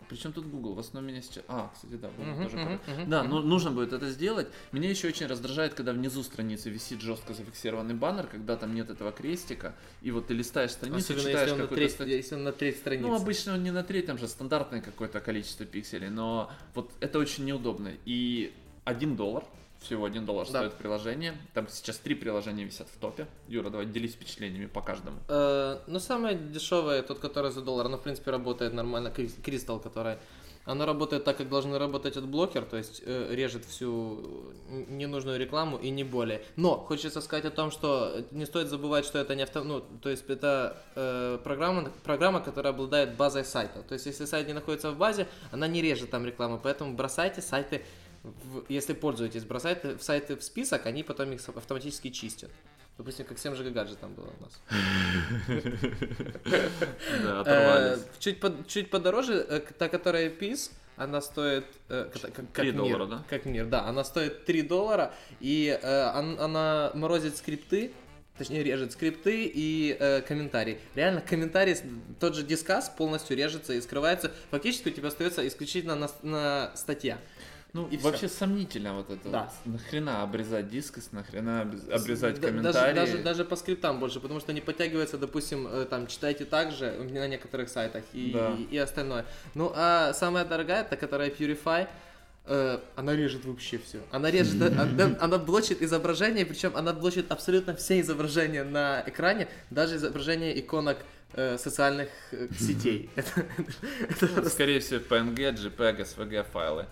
Причем 0.10 0.34
тут 0.34 0.46
Google? 0.48 0.74
В 0.74 0.80
основном 0.80 1.12
меня 1.12 1.22
сейчас... 1.22 1.44
А, 1.48 1.72
кстати, 1.74 1.94
да, 1.94 2.10
Google 2.10 2.32
Мгм, 2.32 2.44
тоже 2.44 2.56
про- 2.58 2.94
мгм, 2.94 3.10
Да, 3.10 3.24
ну, 3.24 3.42
нужно 3.42 3.72
будет 3.72 3.94
это 3.94 4.10
сделать. 4.10 4.48
Меня 4.72 4.90
еще 4.90 5.08
очень 5.08 5.26
раздражает, 5.28 5.74
когда 5.74 5.94
внизу 5.94 6.24
страницы 6.24 6.70
висит 6.70 7.02
жестко 7.02 7.34
зафиксированный 7.34 7.94
баннер, 7.94 8.28
когда 8.28 8.56
там 8.58 8.74
нет 8.76 8.90
этого 8.90 9.12
крестика, 9.12 9.76
и 10.02 10.12
вот 10.12 10.28
ты 10.28 10.34
листаешь 10.34 10.72
страницу, 10.72 11.14
Особенно 11.14 11.24
читаешь 11.30 11.50
какой-то... 11.52 11.76
треть, 11.76 11.92
стат- 11.94 12.08
если 12.08 12.36
он 12.36 12.44
на 12.44 12.52
треть 12.52 12.78
страницы. 12.78 13.08
Ну, 13.08 13.16
обычно 13.16 13.54
он 13.54 13.64
не 13.64 13.72
на 13.72 13.84
третьем 13.84 14.18
же, 14.18 14.28
стандартное 14.28 14.82
какое-то 14.82 15.20
количество 15.20 15.66
пикселей, 15.66 16.10
но 16.10 16.52
вот 16.76 16.92
это 17.00 17.20
очень 17.20 17.46
неудобно. 17.46 17.92
И 18.06 18.54
один 18.86 19.16
доллар, 19.16 19.44
всего 19.84 20.06
один 20.06 20.26
доллар 20.26 20.46
Да. 20.50 20.60
стоит 20.60 20.74
приложение. 20.74 21.38
Там 21.54 21.68
сейчас 21.70 21.98
три 21.98 22.16
приложения 22.16 22.64
висят 22.64 22.88
в 22.90 22.98
топе. 22.98 23.28
Юра, 23.48 23.70
давай 23.70 23.86
делись 23.86 24.14
впечатлениями 24.14 24.66
по 24.68 24.82
каждому. 24.82 25.18
Э, 25.28 25.80
ну, 25.88 26.00
самое 26.00 26.36
дешевое, 26.38 27.02
тот, 27.04 27.20
который 27.20 27.52
за 27.52 27.62
доллар, 27.62 27.86
оно, 27.86 27.98
в 27.98 28.02
принципе, 28.04 28.32
работает 28.32 28.74
нормально. 28.74 29.10
Крис- 29.10 29.36
Кристалл, 29.44 29.80
который... 29.80 30.18
Оно 30.66 30.86
работает 30.86 31.26
так, 31.26 31.36
как 31.36 31.50
должен 31.50 31.76
работать 31.76 32.16
от 32.16 32.26
блокер, 32.26 32.64
то 32.64 32.78
есть 32.78 33.04
э, 33.06 33.36
режет 33.36 33.66
всю 33.66 34.54
ненужную 34.70 35.38
рекламу 35.38 35.78
и 35.78 35.90
не 35.90 36.06
более. 36.06 36.42
Но 36.56 36.78
хочется 36.78 37.20
сказать 37.20 37.44
о 37.44 37.52
том, 37.52 37.70
что 37.70 38.24
не 38.32 38.46
стоит 38.46 38.70
забывать, 38.70 39.04
что 39.06 39.20
это 39.20 39.36
не 39.36 39.44
авто... 39.44 39.62
Ну, 39.66 39.82
то 40.02 40.10
есть 40.10 40.24
это 40.30 40.82
э, 40.96 41.38
программа, 41.44 41.92
программа, 42.06 42.40
которая 42.40 42.72
обладает 42.72 43.18
базой 43.18 43.44
сайта. 43.44 43.82
То 43.82 43.94
есть 43.96 44.06
если 44.06 44.24
сайт 44.24 44.48
не 44.48 44.54
находится 44.54 44.92
в 44.92 44.98
базе, 44.98 45.28
она 45.52 45.68
не 45.68 45.82
режет 45.82 46.12
там 46.12 46.26
рекламу, 46.26 46.58
поэтому 46.64 46.94
бросайте 46.96 47.42
сайты, 47.42 47.84
в- 48.24 48.64
если 48.70 48.94
пользуетесь, 48.94 49.44
бросайте 49.44 49.96
в 49.96 50.04
сайты 50.04 50.36
в 50.36 50.44
список, 50.44 50.86
они 50.86 51.04
потом 51.04 51.32
их 51.34 51.42
с- 51.42 51.50
автоматически 51.50 52.10
чистят. 52.10 52.50
Допустим, 52.98 53.26
как 53.26 53.40
7 53.40 53.54
GHz 53.54 53.98
там 54.00 54.14
было 54.14 54.32
у 54.40 54.44
нас. 54.44 54.62
Да, 57.24 57.38
Э, 57.38 57.40
оторвались. 57.42 58.00
чуть, 58.20 58.40
под- 58.40 58.68
чуть 58.68 58.90
подороже, 58.90 59.46
э, 59.50 59.60
та, 59.78 59.90
которая 59.90 60.30
PIS, 60.30 60.72
она 60.96 61.22
стоит... 61.22 61.66
э, 61.90 62.10
как, 62.54 62.66
мир, 62.66 62.74
доллара, 62.76 63.06
да? 63.08 63.24
Как 63.30 63.46
мир, 63.46 63.66
да. 63.66 63.86
Она 63.86 64.04
стоит 64.04 64.46
3 64.46 64.62
доллара, 64.62 65.12
и 65.40 65.78
он- 65.84 66.40
она 66.40 66.92
морозит 66.94 67.36
скрипты, 67.38 67.92
точнее 68.38 68.64
режет 68.64 68.92
скрипты 68.92 69.46
и 69.54 69.98
э, 70.00 70.22
комментарии. 70.22 70.78
Реально, 70.96 71.22
комментарий, 71.22 71.76
с- 71.76 71.84
тот 72.20 72.36
же 72.36 72.44
дискас 72.44 72.90
полностью 72.90 73.36
режется 73.36 73.74
и 73.74 73.82
скрывается. 73.82 74.32
Фактически 74.52 74.90
у 74.90 74.92
тебя 74.92 75.08
остается 75.08 75.46
исключительно 75.48 75.96
на, 75.96 76.10
на 76.22 76.72
статья. 76.76 77.18
Ну, 77.74 77.88
и 77.88 77.98
вообще 77.98 78.30
сомнительно 78.30 78.94
вот 78.94 79.10
это. 79.10 79.30
Да. 79.30 79.52
вот. 79.66 79.74
Нахрена 79.74 80.22
обрезать 80.22 80.70
дискос, 80.70 81.10
нахрена 81.12 81.62
обрез- 81.64 81.90
обрезать 81.90 82.40
Да- 82.40 82.48
комментарии. 82.48 82.94
Даже, 82.96 83.12
даже, 83.14 83.24
даже 83.24 83.46
по 83.46 83.56
скриптам 83.56 84.00
больше, 84.00 84.20
потому 84.20 84.40
что 84.40 84.54
не 84.54 84.62
подтягивается, 84.62 85.18
допустим, 85.18 85.68
э, 85.68 85.86
там, 85.90 86.06
читайте 86.06 86.46
так 86.46 86.72
же 86.72 86.92
на 86.92 87.28
некоторых 87.28 87.70
сайтах 87.70 88.04
и, 88.14 88.32
Да. 88.32 88.52
и, 88.60 88.76
и 88.76 88.78
остальное. 88.78 89.26
Ну, 89.56 89.72
а 89.76 90.14
самая 90.14 90.46
дорогая, 90.46 90.84
та, 90.84 90.96
которая 90.98 91.32
Purify, 91.32 91.88
э, 92.46 92.80
она 92.96 93.16
режет 93.16 93.44
вообще 93.46 93.80
все. 93.80 94.02
Она 94.12 94.30
режет, 94.30 94.62
э, 94.62 94.68
она, 94.68 95.18
она 95.20 95.38
блочит 95.40 95.82
изображение, 95.82 96.46
причем 96.46 96.78
она 96.78 96.94
блочит 96.94 97.32
абсолютно 97.32 97.76
все 97.76 98.00
изображения 98.02 98.64
на 98.64 99.04
экране, 99.08 99.48
даже 99.72 99.96
изображение 99.96 100.60
иконок 100.60 100.98
э, 101.34 101.58
социальных 101.58 102.10
сетей. 102.60 103.10
Это- 103.16 103.46
это 104.08 104.30
Ну, 104.44 104.50
скорее 104.50 104.80
всего, 104.80 105.00
PNG, 105.00 105.56
JPEG, 105.56 106.02
SVG 106.02 106.46
файлы. 106.54 106.86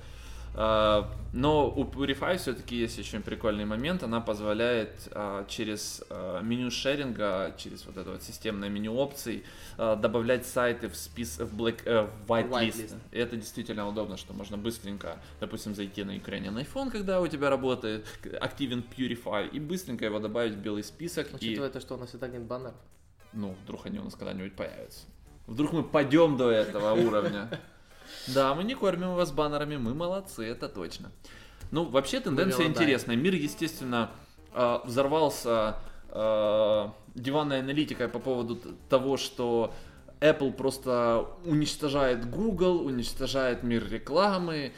А, 0.53 1.09
Но 1.33 1.69
у 1.69 1.85
Purify 1.85 2.37
все-таки 2.37 2.75
есть 2.75 2.97
еще 2.97 3.19
такой 3.21 3.63
момент. 3.63 4.03
Она 4.03 4.19
позволяет 4.19 5.07
а, 5.11 5.45
через 5.47 6.03
а, 6.09 6.41
меню 6.41 6.69
шеринга, 6.71 7.55
через 7.57 7.85
вот 7.85 7.97
это 7.97 8.11
вот 8.11 8.23
системное 8.23 8.69
меню 8.69 8.95
опций 8.95 9.45
добавлять 9.77 10.45
сайты 10.45 10.89
в 10.89 10.95
спис 10.95 11.39
в, 11.39 11.59
black, 11.59 11.81
э, 11.85 12.07
в 12.25 12.31
whitelist. 12.31 12.49
Whitelist. 12.49 12.97
И 13.11 13.17
это 13.17 13.37
действительно 13.37 13.87
удобно, 13.87 14.17
что 14.17 14.33
можно 14.33 14.57
быстренько, 14.57 15.17
допустим, 15.39 15.73
зайти 15.73 16.03
на 16.03 16.11
Ukrainian 16.17 16.61
iPhone, 16.61 16.91
когда 16.91 17.21
у 17.21 17.27
тебя 17.27 17.49
работает 17.49 18.05
активен 18.39 18.83
Purify, 18.95 19.49
и 19.49 19.59
быстренько 19.59 20.05
его 20.05 20.19
добавить 20.19 20.53
в 20.53 20.57
белый 20.57 20.83
список. 20.83 21.31
и 21.31 21.35
Учитывая 21.35 21.69
то, 21.69 21.79
что 21.79 21.95
у 21.95 21.97
нас 21.97 22.13
и 22.13 22.17
так 22.17 22.31
нет 22.31 22.43
баннеров. 22.43 22.75
ну, 23.33 23.55
вдруг 23.63 23.85
они 23.85 23.99
у 23.99 24.03
нас 24.03 24.15
когда-нибудь 24.15 24.55
появятся. 24.55 25.05
Вдруг 25.47 25.73
мы 25.73 25.83
пойдем 25.83 26.37
до 26.37 26.51
этого 26.51 26.93
уровня. 26.93 27.49
Да, 28.27 28.53
мы 28.53 28.63
не 28.63 28.75
кормим 28.75 29.15
вас 29.15 29.31
баннерами, 29.31 29.77
мы 29.77 29.93
молодцы, 29.93 30.45
это 30.45 30.69
точно. 30.69 31.11
Ну, 31.71 31.85
вообще 31.85 32.19
тенденция 32.19 32.67
интересная. 32.67 33.15
Мир, 33.15 33.33
естественно, 33.33 34.11
э, 34.53 34.79
взорвался 34.83 35.77
э, 36.09 36.89
диванной 37.15 37.59
аналитикой 37.59 38.07
по 38.07 38.19
поводу 38.19 38.59
того, 38.89 39.17
что 39.17 39.73
Apple 40.19 40.51
просто 40.53 41.27
уничтожает 41.45 42.29
Google, 42.29 42.85
уничтожает 42.85 43.63
мир 43.63 43.89
рекламы, 43.89 44.73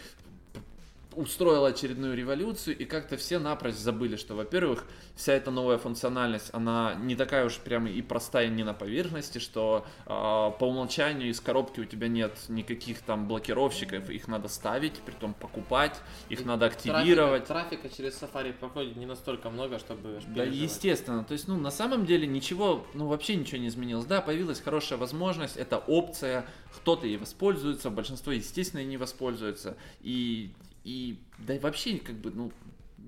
устроила 1.16 1.70
очередную 1.70 2.16
революцию, 2.16 2.78
и 2.78 2.86
как-то 2.86 3.18
все 3.18 3.40
напрочь 3.40 3.76
забыли, 3.76 4.16
что, 4.16 4.36
во-первых, 4.36 4.86
вся 5.16 5.34
эта 5.34 5.52
новая 5.52 5.78
функциональность, 5.78 6.50
она 6.54 6.96
не 6.96 7.16
такая 7.16 7.46
уж 7.46 7.58
прямо 7.58 7.90
и 7.90 8.02
простая 8.02 8.48
не 8.50 8.64
на 8.64 8.74
поверхности, 8.74 9.40
что 9.40 9.86
а, 10.06 10.52
по 10.52 10.66
умолчанию 10.66 11.30
из 11.30 11.40
коробки 11.40 11.80
у 11.80 11.86
тебя 11.86 12.08
нет 12.08 12.38
никаких 12.50 13.02
там 13.02 13.28
блокировщиков, 13.28 14.10
их 14.10 14.28
надо 14.28 14.48
ставить, 14.48 15.00
притом 15.02 15.34
покупать, 15.34 16.00
их 16.30 16.42
И 16.42 16.44
надо 16.44 16.68
активировать. 16.68 17.46
Трафика, 17.46 17.84
трафика 17.84 17.96
через 17.96 18.22
Safari 18.22 18.54
проходит 18.54 18.96
не 18.96 19.06
настолько 19.06 19.50
много, 19.50 19.80
чтобы 19.80 20.20
Да, 20.28 20.44
естественно. 20.44 21.24
То 21.24 21.34
есть, 21.34 21.48
ну, 21.48 21.58
на 21.58 21.72
самом 21.72 22.06
деле 22.06 22.28
ничего, 22.28 22.86
ну, 22.94 23.08
вообще 23.08 23.36
ничего 23.36 23.60
не 23.60 23.68
изменилось. 23.68 24.06
Да, 24.06 24.22
появилась 24.22 24.62
хорошая 24.62 25.00
возможность, 25.00 25.58
это 25.58 25.78
опция, 25.78 26.46
кто-то 26.76 27.06
ей 27.06 27.18
воспользуется, 27.18 27.90
большинство, 27.90 28.32
естественно, 28.32 28.82
и 28.82 28.86
не 28.86 28.98
воспользуется. 28.98 29.78
И, 30.02 30.52
и, 30.84 31.20
да 31.38 31.56
и 31.56 31.60
вообще, 31.60 31.98
как 31.98 32.16
бы, 32.16 32.32
ну, 32.32 32.52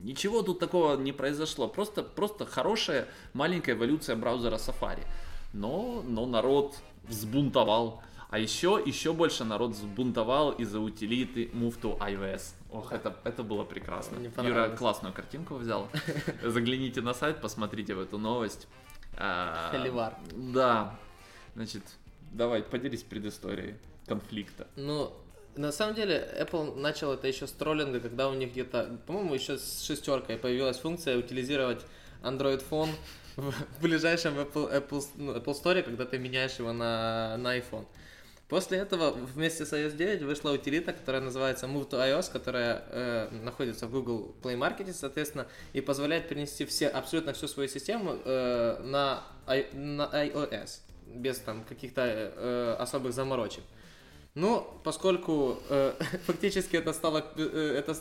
ничего 0.02 0.42
тут 0.42 0.60
такого 0.60 0.96
не 0.98 1.12
произошло. 1.12 1.68
Просто, 1.68 2.04
просто 2.04 2.46
хорошая 2.46 3.08
маленькая 3.34 3.74
эволюция 3.74 4.16
браузера 4.16 4.56
Safari. 4.56 5.06
Но, 5.54 6.04
но 6.08 6.26
народ 6.26 6.76
взбунтовал. 7.04 8.02
А 8.30 8.40
еще, 8.40 8.82
еще 8.86 9.14
больше 9.14 9.44
народ 9.46 9.72
взбунтовал 9.72 10.52
из-за 10.52 10.80
утилиты 10.80 11.46
Move 11.54 11.80
to 11.80 11.98
iOS. 12.00 12.54
Ох, 12.72 12.92
это, 12.92 13.16
это 13.24 13.44
было 13.44 13.64
прекрасно. 13.64 14.18
Юра 14.42 14.70
классную 14.70 15.14
картинку 15.14 15.56
взял. 15.56 15.90
Загляните 16.44 17.02
на 17.02 17.14
сайт, 17.14 17.40
посмотрите 17.40 17.94
в 17.94 18.00
эту 18.00 18.18
новость. 18.18 18.68
А, 19.18 19.70
Холивар. 19.72 20.16
Да. 20.34 20.98
Значит, 21.56 21.84
давай, 22.32 22.64
поделись 22.64 23.04
предысторией 23.04 23.76
конфликта. 24.08 24.68
Ну, 24.76 25.14
на 25.58 25.72
самом 25.72 25.96
деле, 25.96 26.28
Apple 26.40 26.76
начал 26.76 27.14
это 27.14 27.28
еще 27.28 27.48
с 27.48 27.52
троллинга, 27.52 28.00
когда 28.00 28.30
у 28.30 28.34
них 28.34 28.52
где-то, 28.52 29.00
по-моему, 29.06 29.34
еще 29.34 29.58
с 29.58 29.84
шестеркой 29.84 30.38
появилась 30.38 30.78
функция 30.78 31.18
утилизировать 31.18 31.82
Android 32.24 32.64
Phone 32.70 32.90
в 33.36 33.82
ближайшем 33.82 34.38
Apple, 34.38 34.72
Apple, 34.72 35.04
ну, 35.16 35.36
Apple 35.36 35.62
Store, 35.62 35.82
когда 35.82 36.06
ты 36.06 36.18
меняешь 36.18 36.60
его 36.60 36.74
на, 36.74 37.38
на 37.38 37.58
iPhone. 37.58 37.86
После 38.48 38.78
этого 38.78 39.12
вместе 39.12 39.66
с 39.66 39.74
iOS 39.74 39.96
9 39.96 40.22
вышла 40.22 40.52
утилита, 40.52 40.94
которая 40.94 41.22
называется 41.22 41.66
Move 41.66 41.90
to 41.90 41.98
iOS, 41.98 42.32
которая 42.32 42.84
э, 42.90 43.30
находится 43.44 43.88
в 43.88 43.92
Google 43.92 44.36
Play 44.44 44.56
Market, 44.56 44.94
соответственно, 44.94 45.48
и 45.74 45.82
позволяет 45.82 46.28
перенести 46.28 46.64
все, 46.66 46.88
абсолютно 46.88 47.34
всю 47.34 47.48
свою 47.48 47.68
систему 47.68 48.20
э, 48.24 48.82
на, 48.84 49.24
на 49.48 50.04
iOS, 50.14 50.82
без 51.08 51.40
там 51.40 51.64
каких-то 51.64 52.02
э, 52.04 52.76
особых 52.78 53.14
заморочек. 53.14 53.64
Ну, 54.36 54.68
поскольку 54.84 55.60
э, 55.70 55.94
фактически 56.26 56.76
это 56.76 56.92
стало 56.94 57.26
э, 57.38 57.76
это 57.80 57.96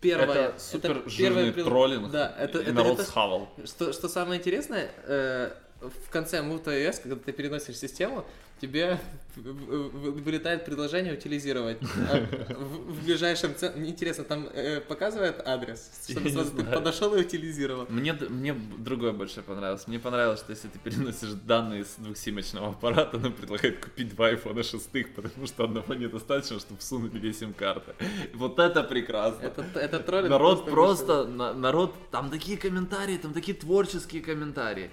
первое, 0.00 0.48
это 0.50 0.58
супер 0.60 0.94
первое 0.94 1.08
жирный 1.10 1.52
прил- 1.52 1.64
троллинг. 1.64 2.10
Да, 2.10 2.34
это, 2.38 2.58
и 2.58 2.62
это- 2.62 2.72
народ 2.72 2.94
это- 2.94 3.04
схавал. 3.04 3.48
что, 3.64 3.92
что 3.92 4.08
самое 4.08 4.40
интересное, 4.40 4.90
э, 5.04 5.50
в 5.80 6.10
конце 6.10 6.40
MoveTOS, 6.40 7.02
когда 7.02 7.16
ты 7.16 7.32
переносишь 7.32 7.76
систему, 7.76 8.24
тебе 8.60 8.98
вылетает 9.36 10.64
предложение 10.64 11.14
утилизировать. 11.14 11.78
А 12.10 12.26
в, 12.54 13.04
ближайшем 13.04 13.54
центре... 13.54 13.88
Интересно, 13.88 14.24
там 14.24 14.46
э, 14.52 14.80
показывает 14.80 15.40
адрес, 15.46 15.90
чтобы 16.08 16.28
сразу 16.30 16.50
ты 16.56 16.64
подошел 16.64 17.14
и 17.14 17.20
утилизировал. 17.20 17.86
Мне, 17.88 18.12
мне 18.12 18.52
другое 18.52 19.12
больше 19.12 19.40
понравилось. 19.42 19.86
Мне 19.86 19.98
понравилось, 19.98 20.40
что 20.40 20.52
если 20.52 20.68
ты 20.68 20.78
переносишь 20.78 21.30
данные 21.30 21.84
с 21.84 21.94
двухсимочного 21.96 22.68
аппарата, 22.70 23.16
он 23.16 23.32
предлагает 23.32 23.82
купить 23.82 24.14
два 24.14 24.26
айфона 24.26 24.62
шестых, 24.62 25.14
потому 25.14 25.46
что 25.46 25.64
одного 25.64 25.94
недостаточно, 25.94 26.58
чтобы 26.60 26.80
всунуть 26.80 27.12
две 27.12 27.32
сим-карты. 27.32 27.94
Вот 28.34 28.58
это 28.58 28.82
прекрасно. 28.82 29.46
Это, 29.46 29.64
это 29.74 30.00
троллинг 30.00 30.30
Народ 30.30 30.64
просто, 30.66 31.04
просто 31.04 31.24
на, 31.24 31.54
народ, 31.54 31.94
там 32.10 32.30
такие 32.30 32.58
комментарии, 32.58 33.16
там 33.16 33.32
такие 33.32 33.56
творческие 33.56 34.22
комментарии. 34.22 34.90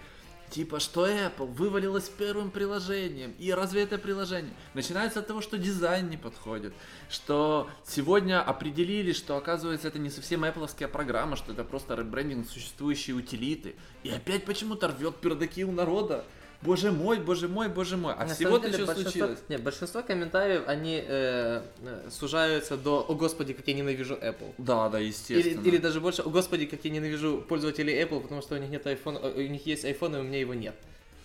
Типа, 0.50 0.80
что 0.80 1.06
Apple 1.06 1.46
вывалилась 1.46 2.10
первым 2.10 2.52
приложением. 2.52 3.34
И 3.38 3.52
разве 3.52 3.84
это 3.84 3.98
приложение? 3.98 4.54
Начинается 4.74 5.20
от 5.20 5.28
того, 5.28 5.42
что 5.42 5.58
дизайн 5.58 6.10
не 6.10 6.18
подходит. 6.18 6.74
Что 7.10 7.70
сегодня 7.86 8.42
определили, 8.42 9.12
что 9.12 9.36
оказывается 9.36 9.90
это 9.90 10.00
не 10.00 10.10
совсем 10.10 10.46
Apple 10.46 10.88
программа, 10.88 11.36
что 11.36 11.52
это 11.52 11.64
просто 11.64 11.96
ребрендинг 11.96 12.50
существующей 12.50 13.14
утилиты. 13.14 13.76
И 14.04 14.10
опять 14.10 14.46
почему-то 14.46 14.88
рвет 14.88 15.18
пердаки 15.18 15.66
у 15.66 15.72
народа 15.72 16.26
боже 16.62 16.92
мой, 16.92 17.20
боже 17.20 17.48
мой, 17.48 17.70
боже 17.70 17.98
мой. 17.98 18.14
А 18.14 18.26
На 18.26 18.34
всего-то 18.34 18.72
что 18.72 18.94
случилось? 18.94 19.40
Нет, 19.50 19.62
большинство 19.64 20.02
комментариев, 20.04 20.64
они 20.68 21.04
э, 21.06 21.62
э, 21.82 22.10
сужаются 22.10 22.78
до 22.78 23.06
«О 23.08 23.16
господи, 23.16 23.54
как 23.54 23.68
я 23.68 23.74
ненавижу 23.74 24.16
Apple». 24.16 24.54
Да, 24.58 24.90
да, 24.90 25.00
естественно. 25.00 25.62
Или, 25.62 25.70
или 25.70 25.78
даже 25.78 26.02
больше 26.02 26.22
«О 26.22 26.30
господи, 26.30 26.66
как 26.66 26.84
я 26.86 26.92
ненавижу 26.92 27.44
пользователей 27.48 28.02
Apple, 28.02 28.22
потому 28.22 28.42
что 28.42 28.56
у 28.56 28.58
них 28.58 28.70
нет 28.70 28.86
iPhone, 28.86 29.20
э, 29.22 29.46
у 29.46 29.48
них 29.50 29.66
есть 29.66 29.86
iPhone, 29.86 30.18
и 30.18 30.20
у 30.20 30.24
меня 30.24 30.40
его 30.40 30.54
нет». 30.54 30.76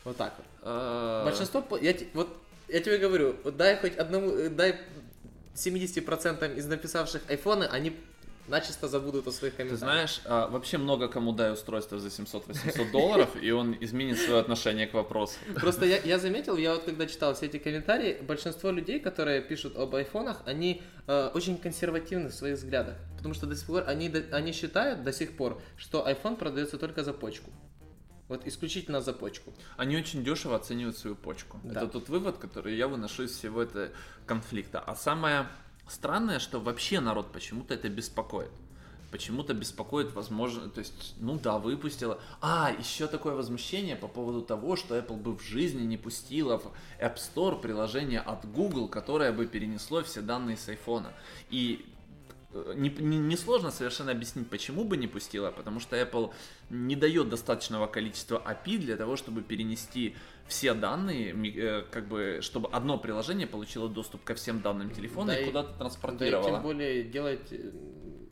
Вот 0.05 0.17
так 0.17 0.35
вот. 0.37 0.47
А... 0.63 1.25
Большинство, 1.25 1.65
я, 1.81 1.95
вот, 2.15 2.29
я 2.69 2.81
тебе 2.81 2.99
говорю, 2.99 3.37
дай 3.45 3.77
хоть 3.77 3.97
одному, 3.97 4.31
э, 4.31 4.49
дай 4.49 4.81
70% 5.55 6.57
из 6.57 6.67
написавших 6.67 7.23
айфоны, 7.29 7.65
они 7.65 7.97
начисто 8.49 8.89
забудут 8.89 9.27
о 9.27 9.33
своих 9.33 9.57
комментариях. 9.57 9.81
Ты 9.81 9.85
знаешь, 9.87 10.21
а, 10.25 10.49
вообще 10.49 10.79
много 10.79 11.09
кому 11.09 11.33
дай 11.33 11.53
устройство 11.53 11.99
за 11.99 12.09
700-800 12.09 12.91
долларов, 12.91 13.31
и 13.41 13.51
он 13.51 13.77
изменит 13.81 14.19
свое 14.19 14.41
отношение 14.41 14.87
к 14.87 14.95
вопросу. 14.95 15.35
Просто 15.55 15.87
я, 15.87 15.99
я 15.99 16.19
заметил, 16.19 16.57
я 16.57 16.75
вот 16.75 16.85
когда 16.85 17.07
читал 17.07 17.35
все 17.35 17.47
эти 17.47 17.59
комментарии, 17.59 18.19
большинство 18.23 18.71
людей, 18.71 19.01
которые 19.01 19.41
пишут 19.43 19.77
об 19.77 19.95
айфонах, 19.95 20.43
они 20.47 20.83
э, 21.07 21.31
очень 21.35 21.57
консервативны 21.57 22.29
в 22.29 22.35
своих 22.35 22.59
взглядах. 22.59 22.97
Потому 23.17 23.35
что 23.35 23.47
до 23.47 23.57
сих 23.57 23.67
пор 23.67 23.85
они, 23.87 24.13
они 24.33 24.53
считают 24.53 25.05
до 25.05 25.13
сих 25.13 25.37
пор, 25.37 25.61
что 25.77 26.09
iPhone 26.09 26.37
продается 26.37 26.79
только 26.79 27.05
за 27.05 27.13
почку. 27.13 27.51
Вот 28.29 28.47
исключительно 28.47 29.01
за 29.01 29.13
почку. 29.13 29.53
Они 29.77 29.97
очень 29.97 30.25
дешево 30.25 30.57
оценивают 30.57 30.97
свою 30.97 31.17
почку. 31.17 31.61
Да. 31.65 31.83
Это 31.83 31.87
тот 31.87 32.09
вывод, 32.09 32.39
который 32.39 32.77
я 32.77 32.89
выношу 32.89 33.25
из 33.25 33.37
всего 33.37 33.63
этого 33.63 33.91
конфликта. 34.27 34.81
А 34.81 34.95
самое 34.95 35.49
Странное, 35.93 36.39
что 36.39 36.59
вообще 36.59 37.01
народ 37.01 37.33
почему-то 37.33 37.75
это 37.75 37.91
беспокоит. 37.91 38.51
Почему-то 39.11 39.53
беспокоит, 39.53 40.15
возможно, 40.15 40.71
то 40.71 40.79
есть, 40.79 41.15
ну 41.19 41.39
да, 41.39 41.59
выпустила. 41.59 42.19
А, 42.41 42.71
еще 42.71 43.07
такое 43.07 43.35
возмущение 43.35 43.95
по 43.95 44.09
поводу 44.09 44.41
того, 44.41 44.77
что 44.77 44.97
Apple 44.97 45.19
бы 45.19 45.37
в 45.37 45.43
жизни 45.43 45.83
не 45.83 45.99
пустила 45.99 46.57
в 46.57 46.73
App 46.99 47.17
Store 47.17 47.61
приложение 47.61 48.21
от 48.21 48.51
Google, 48.51 48.89
которое 48.89 49.33
бы 49.33 49.45
перенесло 49.45 50.03
все 50.03 50.23
данные 50.23 50.57
с 50.57 50.67
iPhone. 50.67 51.09
И 51.51 51.85
несложно 52.53 53.03
не, 53.03 53.19
не 53.19 53.37
сложно 53.37 53.71
совершенно 53.71 54.13
объяснить, 54.13 54.49
почему 54.49 54.85
бы 54.85 54.97
не 54.97 55.07
пустила, 55.07 55.51
потому 55.51 55.81
что 55.81 55.97
Apple 55.97 56.33
не 56.71 56.97
дает 56.97 57.29
достаточного 57.29 57.87
количества 57.87 58.43
API 58.45 58.79
для 58.79 58.97
того, 58.97 59.17
чтобы 59.17 59.43
перенести 59.43 60.15
все 60.47 60.75
данные, 60.75 61.33
э, 61.33 61.85
как 61.91 62.09
бы, 62.09 62.41
чтобы 62.43 62.69
одно 62.71 62.99
приложение 62.99 63.47
получило 63.47 63.89
доступ 63.89 64.25
ко 64.25 64.35
всем 64.35 64.61
данным 64.61 64.91
телефона 64.91 65.33
да 65.33 65.39
и, 65.39 65.43
и 65.43 65.47
куда-то 65.47 65.79
транспортировало. 65.79 66.43
Да 66.45 66.51
и 66.51 66.53
тем 66.53 66.63
более 66.63 67.05
делать 67.05 67.53
э, 67.53 67.71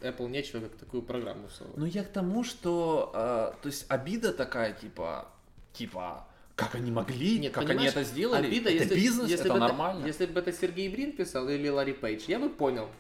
Apple 0.01 0.29
нечего, 0.29 0.61
как 0.61 0.77
такую 0.77 1.03
программу 1.03 1.49
всовывать. 1.49 1.79
Ну 1.79 1.87
я 1.87 2.05
к 2.05 2.09
тому, 2.13 2.45
что, 2.45 3.11
э, 3.15 3.63
то 3.63 3.67
есть 3.67 3.87
обида 3.89 4.33
такая, 4.33 4.75
типа, 4.75 5.29
типа, 5.73 6.27
как 6.57 6.75
они 6.75 6.91
могли, 6.91 7.39
Нет, 7.39 7.55
как 7.55 7.71
они 7.71 7.87
это 7.87 8.05
сделали, 8.05 8.47
обида, 8.47 8.69
это 8.69 8.83
если, 8.83 8.95
бизнес, 8.95 9.31
если 9.31 9.47
это 9.47 9.55
бы 9.55 9.61
нормально. 9.61 10.01
Это, 10.01 10.09
если 10.09 10.27
бы 10.27 10.41
это 10.41 10.53
Сергей 10.53 10.91
Брин 10.91 11.13
писал 11.13 11.49
или 11.49 11.69
Ларри 11.69 11.95
Пейдж, 11.95 12.25
я 12.29 12.39
бы 12.39 12.51
понял. 12.51 12.91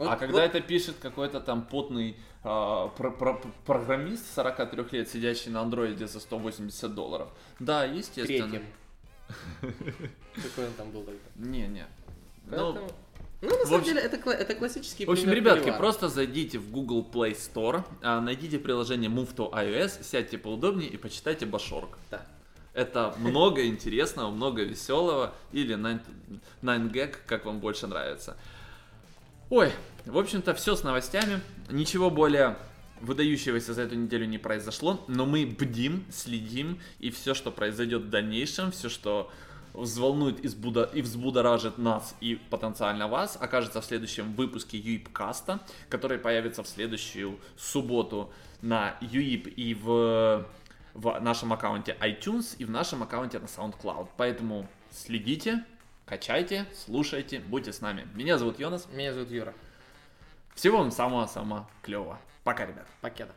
Вот, 0.00 0.08
а 0.08 0.16
когда 0.16 0.40
вот... 0.40 0.44
это 0.44 0.62
пишет 0.62 0.96
какой-то 0.98 1.40
там 1.40 1.60
потный 1.60 2.16
а, 2.42 2.88
про 2.88 3.10
про 3.10 3.38
программист 3.66 4.34
43 4.34 4.86
лет, 4.92 5.10
сидящий 5.10 5.50
на 5.50 5.60
андроиде 5.60 6.06
за 6.06 6.20
180 6.20 6.94
долларов, 6.94 7.28
да, 7.58 7.84
естественно. 7.84 8.48
Третьим. 8.48 8.66
Какой 10.42 10.68
он 10.68 10.72
там 10.72 10.90
был 10.90 11.02
тогда? 11.02 11.20
Не, 11.36 11.68
не. 11.68 11.86
Ну, 12.46 12.88
ну, 13.42 13.58
на 13.58 13.66
самом 13.66 13.84
деле, 13.84 14.00
это, 14.00 14.30
это 14.30 14.54
классический 14.54 15.04
В 15.04 15.10
общем, 15.10 15.30
ребятки, 15.32 15.70
просто 15.76 16.08
зайдите 16.08 16.58
в 16.58 16.70
Google 16.70 17.06
Play 17.06 17.32
Store, 17.32 17.84
а, 18.00 18.22
найдите 18.22 18.58
приложение 18.58 19.10
Move 19.10 19.34
to 19.34 19.52
iOS, 19.52 20.02
сядьте 20.02 20.38
поудобнее 20.38 20.88
и 20.88 20.96
почитайте 20.96 21.44
Башорг. 21.44 21.98
Да. 22.10 22.24
Это 22.72 23.14
много 23.18 23.66
интересного, 23.66 24.30
много 24.30 24.62
веселого, 24.62 25.34
или 25.52 25.78
9gag, 26.62 27.16
как 27.26 27.44
вам 27.44 27.60
больше 27.60 27.86
нравится. 27.86 28.38
Ой, 29.50 29.72
в 30.06 30.16
общем-то, 30.16 30.54
все 30.54 30.76
с 30.76 30.84
новостями. 30.84 31.40
Ничего 31.68 32.08
более 32.08 32.56
выдающегося 33.00 33.74
за 33.74 33.82
эту 33.82 33.96
неделю 33.96 34.26
не 34.26 34.38
произошло, 34.38 35.04
но 35.08 35.26
мы 35.26 35.44
бдим, 35.44 36.04
следим, 36.12 36.78
и 37.00 37.10
все, 37.10 37.34
что 37.34 37.50
произойдет 37.50 38.02
в 38.02 38.10
дальнейшем, 38.10 38.70
все, 38.70 38.88
что 38.88 39.28
взволнует 39.74 40.44
и 40.44 41.02
взбудоражит 41.02 41.78
нас 41.78 42.14
и 42.20 42.36
потенциально 42.48 43.08
вас, 43.08 43.36
окажется 43.40 43.80
в 43.80 43.84
следующем 43.84 44.34
выпуске 44.34 44.78
UIP-каста, 44.78 45.58
который 45.88 46.18
появится 46.18 46.62
в 46.62 46.68
следующую 46.68 47.40
субботу 47.56 48.32
на 48.62 48.96
UIP 49.00 49.48
и 49.48 49.74
в, 49.74 50.46
в 50.94 51.20
нашем 51.20 51.52
аккаунте 51.52 51.96
iTunes 52.00 52.54
и 52.58 52.64
в 52.64 52.70
нашем 52.70 53.02
аккаунте 53.02 53.40
на 53.40 53.46
SoundCloud. 53.46 54.10
Поэтому 54.16 54.68
следите, 54.92 55.64
Качайте, 56.10 56.66
слушайте, 56.74 57.38
будьте 57.38 57.72
с 57.72 57.80
нами. 57.80 58.08
Меня 58.14 58.36
зовут 58.36 58.58
Йонас. 58.58 58.88
Меня 58.90 59.14
зовут 59.14 59.30
Юра. 59.30 59.54
Всего 60.56 60.78
вам 60.78 60.90
самого-самого 60.90 61.70
клевого. 61.82 62.18
Пока, 62.42 62.66
ребят. 62.66 62.88
Покеда. 63.00 63.32